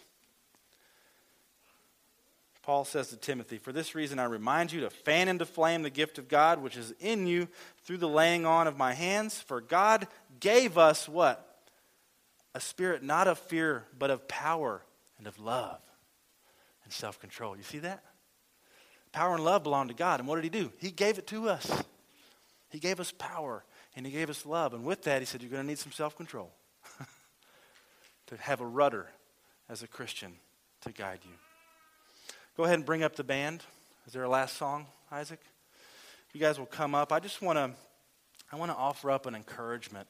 Paul 2.70 2.86
says 2.86 3.08
to 3.08 3.18
Timothy, 3.18 3.58
For 3.58 3.74
this 3.74 3.96
reason 3.96 4.20
I 4.20 4.26
remind 4.26 4.72
you 4.72 4.82
to 4.82 4.92
fan 4.92 5.28
into 5.28 5.48
flame 5.48 5.82
the 5.82 5.90
gift 5.90 6.20
of 6.20 6.28
God 6.28 6.62
which 6.62 6.78
is 6.78 6.94
in 7.00 7.26
you 7.26 7.48
through 7.82 7.98
the 7.98 8.08
laying 8.08 8.46
on 8.46 8.68
of 8.68 8.78
my 8.78 8.94
hands. 8.94 9.42
For 9.42 9.60
God 9.60 10.06
gave 10.40 10.78
us 10.78 11.10
what? 11.10 11.64
A 12.54 12.60
spirit 12.60 13.02
not 13.02 13.28
of 13.28 13.40
fear, 13.40 13.86
but 13.98 14.12
of 14.12 14.28
power 14.28 14.84
and 15.18 15.26
of 15.26 15.40
love 15.40 15.80
and 16.84 16.94
self 16.94 17.20
control. 17.20 17.58
You 17.58 17.64
see 17.64 17.80
that? 17.80 18.04
Power 19.14 19.34
and 19.34 19.44
love 19.44 19.64
belong 19.64 19.88
to 19.88 19.96
God. 19.96 20.20
And 20.20 20.30
what 20.30 20.36
did 20.36 20.44
He 20.44 20.52
do? 20.52 20.72
He 20.78 20.92
gave 20.92 21.18
it 21.18 21.26
to 21.26 21.50
us. 21.50 21.84
He 22.70 22.78
gave 22.78 23.00
us 23.00 23.12
power 23.18 23.64
and 23.96 24.06
He 24.06 24.12
gave 24.12 24.30
us 24.30 24.46
love. 24.46 24.76
And 24.76 24.86
with 24.86 25.02
that, 25.06 25.24
He 25.24 25.26
said, 25.26 25.42
You're 25.42 25.50
going 25.50 25.64
to 25.64 25.68
need 25.68 25.80
some 25.80 25.92
self 25.92 26.16
control 26.16 26.54
to 28.28 28.38
have 28.38 28.62
a 28.62 28.68
rudder 28.68 29.08
as 29.68 29.82
a 29.82 29.88
Christian 29.88 30.34
to 30.82 30.92
guide 30.92 31.22
you. 31.24 31.34
Go 32.60 32.66
ahead 32.66 32.76
and 32.76 32.86
bring 32.86 33.04
up 33.04 33.16
the 33.16 33.24
band. 33.24 33.64
Is 34.06 34.12
there 34.12 34.24
a 34.24 34.28
last 34.28 34.58
song, 34.58 34.86
Isaac? 35.14 35.40
You 36.34 36.42
guys 36.42 36.60
will 36.60 36.66
come 36.66 36.94
up. 36.94 37.14
I 37.14 37.22
just 37.22 37.42
want 37.42 37.56
to 37.56 37.72
I 38.52 38.58
want 38.58 38.70
to 38.70 38.76
offer 38.76 39.10
up 39.12 39.26
an 39.28 39.34
encouragement 39.34 40.10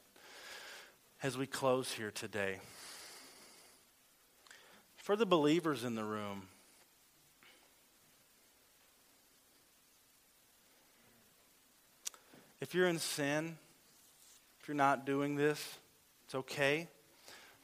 as 1.22 1.38
we 1.38 1.46
close 1.46 1.92
here 1.92 2.10
today. 2.10 2.58
For 4.96 5.14
the 5.14 5.26
believers 5.26 5.84
in 5.84 5.94
the 5.94 6.02
room, 6.02 6.48
If 12.60 12.74
you're 12.74 12.88
in 12.88 12.98
sin, 12.98 13.58
if 14.60 14.66
you're 14.66 14.76
not 14.76 15.06
doing 15.06 15.36
this, 15.36 15.78
it's 16.24 16.34
okay. 16.34 16.88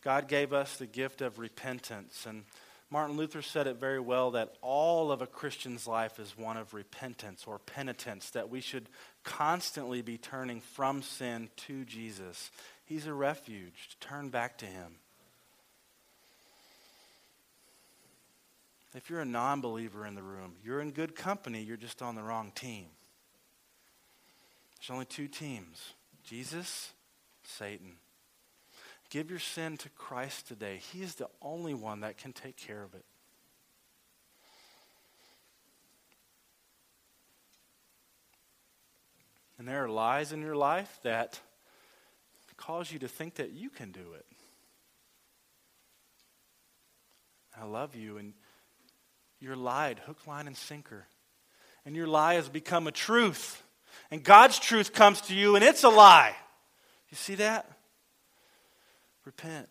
God 0.04 0.28
gave 0.28 0.52
us 0.52 0.76
the 0.76 0.86
gift 0.86 1.22
of 1.22 1.40
repentance. 1.40 2.24
And 2.24 2.44
Martin 2.90 3.16
Luther 3.16 3.42
said 3.42 3.66
it 3.66 3.80
very 3.80 3.98
well 3.98 4.32
that 4.32 4.54
all 4.62 5.10
of 5.10 5.20
a 5.20 5.26
Christian's 5.26 5.88
life 5.88 6.20
is 6.20 6.38
one 6.38 6.56
of 6.56 6.72
repentance 6.72 7.44
or 7.46 7.58
penitence, 7.58 8.30
that 8.30 8.48
we 8.48 8.60
should 8.60 8.88
constantly 9.24 10.02
be 10.02 10.18
turning 10.18 10.60
from 10.60 11.02
sin 11.02 11.50
to 11.56 11.84
Jesus. 11.84 12.50
He's 12.84 13.06
a 13.06 13.12
refuge. 13.12 13.88
To 13.90 14.08
turn 14.08 14.28
back 14.28 14.58
to 14.58 14.66
Him. 14.66 14.94
If 18.94 19.10
you're 19.10 19.20
a 19.20 19.26
non 19.26 19.60
believer 19.60 20.06
in 20.06 20.14
the 20.14 20.22
room, 20.22 20.54
you're 20.64 20.80
in 20.80 20.92
good 20.92 21.16
company, 21.16 21.62
you're 21.62 21.76
just 21.76 22.00
on 22.00 22.14
the 22.14 22.22
wrong 22.22 22.52
team. 22.54 22.86
There's 24.78 24.90
only 24.90 25.04
two 25.06 25.28
teams 25.28 25.92
Jesus, 26.24 26.92
Satan. 27.42 27.94
Give 29.10 29.30
your 29.30 29.38
sin 29.38 29.76
to 29.78 29.88
Christ 29.90 30.48
today. 30.48 30.80
He 30.92 31.02
is 31.02 31.14
the 31.14 31.28
only 31.40 31.74
one 31.74 32.00
that 32.00 32.18
can 32.18 32.32
take 32.32 32.56
care 32.56 32.82
of 32.82 32.94
it. 32.94 33.04
And 39.58 39.66
there 39.66 39.84
are 39.84 39.88
lies 39.88 40.32
in 40.32 40.42
your 40.42 40.56
life 40.56 40.98
that 41.02 41.40
cause 42.56 42.90
you 42.90 42.98
to 42.98 43.08
think 43.08 43.34
that 43.36 43.52
you 43.52 43.70
can 43.70 43.90
do 43.90 44.14
it. 44.14 44.26
I 47.58 47.64
love 47.64 47.94
you, 47.94 48.18
and 48.18 48.34
you're 49.40 49.56
lied 49.56 49.98
hook, 50.00 50.26
line, 50.26 50.46
and 50.46 50.56
sinker. 50.56 51.06
And 51.84 51.94
your 51.94 52.06
lie 52.06 52.34
has 52.34 52.48
become 52.48 52.86
a 52.86 52.92
truth 52.92 53.62
and 54.10 54.22
God's 54.22 54.58
truth 54.58 54.92
comes 54.92 55.20
to 55.22 55.34
you 55.34 55.56
and 55.56 55.64
it's 55.64 55.84
a 55.84 55.88
lie. 55.88 56.34
You 57.10 57.16
see 57.16 57.36
that? 57.36 57.70
Repent, 59.26 59.68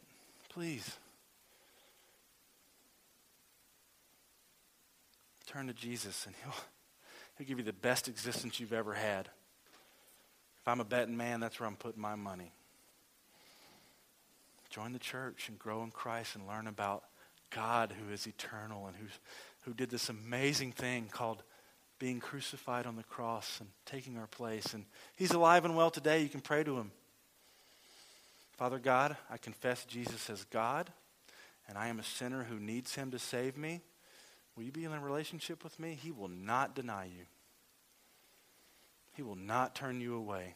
please. 0.49 0.97
Turn 5.47 5.67
to 5.67 5.73
Jesus 5.73 6.25
and 6.25 6.35
he'll, 6.43 6.53
he'll 7.37 7.47
give 7.47 7.57
you 7.57 7.63
the 7.63 7.71
best 7.71 8.09
existence 8.09 8.59
you've 8.59 8.73
ever 8.73 8.93
had. 8.93 9.29
If 10.61 10.67
I'm 10.67 10.81
a 10.81 10.85
betting 10.85 11.15
man, 11.15 11.39
that's 11.39 11.57
where 11.57 11.67
I'm 11.67 11.77
putting 11.77 12.01
my 12.01 12.15
money. 12.15 12.51
Join 14.69 14.91
the 14.91 14.99
church 14.99 15.47
and 15.47 15.57
grow 15.57 15.83
in 15.83 15.91
Christ 15.91 16.35
and 16.35 16.45
learn 16.45 16.67
about 16.67 17.03
God 17.49 17.93
who 17.93 18.11
is 18.13 18.27
eternal 18.27 18.87
and 18.87 18.95
who's, 18.97 19.17
who 19.61 19.73
did 19.73 19.89
this 19.89 20.09
amazing 20.09 20.73
thing 20.73 21.07
called 21.09 21.43
being 21.97 22.19
crucified 22.19 22.85
on 22.85 22.97
the 22.97 23.03
cross 23.03 23.61
and 23.61 23.69
taking 23.85 24.17
our 24.17 24.27
place. 24.27 24.73
And 24.73 24.83
he's 25.15 25.31
alive 25.31 25.63
and 25.63 25.77
well 25.77 25.91
today. 25.91 26.21
You 26.21 26.27
can 26.27 26.41
pray 26.41 26.65
to 26.65 26.75
him. 26.75 26.91
Father 28.57 28.79
God, 28.79 29.17
I 29.29 29.37
confess 29.37 29.83
Jesus 29.85 30.29
as 30.29 30.45
God, 30.45 30.89
and 31.67 31.77
I 31.77 31.87
am 31.87 31.99
a 31.99 32.03
sinner 32.03 32.43
who 32.43 32.59
needs 32.59 32.95
him 32.95 33.11
to 33.11 33.19
save 33.19 33.57
me. 33.57 33.81
Will 34.55 34.63
you 34.63 34.71
be 34.71 34.85
in 34.85 34.93
a 34.93 34.99
relationship 34.99 35.63
with 35.63 35.77
me? 35.79 35.97
He 36.01 36.11
will 36.11 36.29
not 36.29 36.73
deny 36.73 37.05
you. 37.05 37.25
He 39.13 39.23
will 39.23 39.35
not 39.35 39.75
turn 39.75 39.99
you 39.99 40.15
away. 40.15 40.55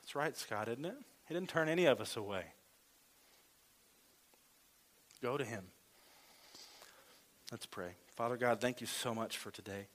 That's 0.00 0.14
right, 0.14 0.36
Scott, 0.36 0.68
isn't 0.68 0.86
it? 0.86 0.96
He 1.26 1.34
didn't 1.34 1.50
turn 1.50 1.68
any 1.68 1.84
of 1.84 2.00
us 2.00 2.16
away. 2.16 2.44
Go 5.20 5.36
to 5.36 5.44
him. 5.44 5.64
Let's 7.50 7.66
pray. 7.66 7.90
Father 8.14 8.38
God, 8.38 8.60
thank 8.60 8.80
you 8.80 8.86
so 8.86 9.14
much 9.14 9.36
for 9.36 9.50
today. 9.50 9.86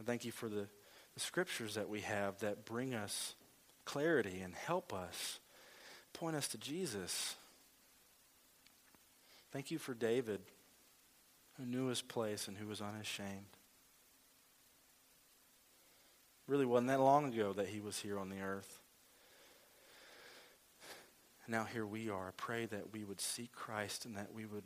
I 0.00 0.04
thank 0.04 0.24
you 0.24 0.32
for 0.32 0.48
the, 0.48 0.68
the 1.14 1.20
scriptures 1.20 1.74
that 1.74 1.88
we 1.88 2.00
have 2.00 2.38
that 2.40 2.64
bring 2.64 2.94
us 2.94 3.34
clarity 3.84 4.40
and 4.40 4.54
help 4.54 4.92
us, 4.92 5.40
point 6.12 6.36
us 6.36 6.48
to 6.48 6.58
Jesus. 6.58 7.36
Thank 9.52 9.70
you 9.70 9.78
for 9.78 9.94
David, 9.94 10.40
who 11.56 11.64
knew 11.64 11.86
his 11.86 12.02
place 12.02 12.48
and 12.48 12.56
who 12.58 12.66
was 12.66 12.82
unashamed. 12.82 13.56
Really 16.46 16.66
wasn't 16.66 16.88
that 16.88 17.00
long 17.00 17.32
ago 17.32 17.52
that 17.54 17.68
he 17.68 17.80
was 17.80 17.98
here 17.98 18.18
on 18.18 18.28
the 18.28 18.40
earth. 18.40 18.80
Now 21.48 21.64
here 21.64 21.86
we 21.86 22.10
are. 22.10 22.28
I 22.28 22.32
pray 22.36 22.66
that 22.66 22.92
we 22.92 23.04
would 23.04 23.20
seek 23.20 23.52
Christ 23.52 24.04
and 24.04 24.16
that 24.16 24.34
we 24.34 24.46
would 24.46 24.64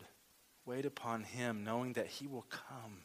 wait 0.64 0.86
upon 0.86 1.24
him, 1.24 1.62
knowing 1.62 1.92
that 1.92 2.06
he 2.06 2.26
will 2.26 2.46
come 2.48 3.02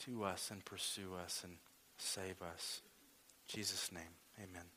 to 0.00 0.24
us 0.24 0.50
and 0.50 0.64
pursue 0.64 1.14
us 1.24 1.42
and 1.44 1.54
save 1.98 2.42
us. 2.42 2.82
In 3.48 3.56
Jesus' 3.56 3.90
name, 3.92 4.14
amen. 4.38 4.75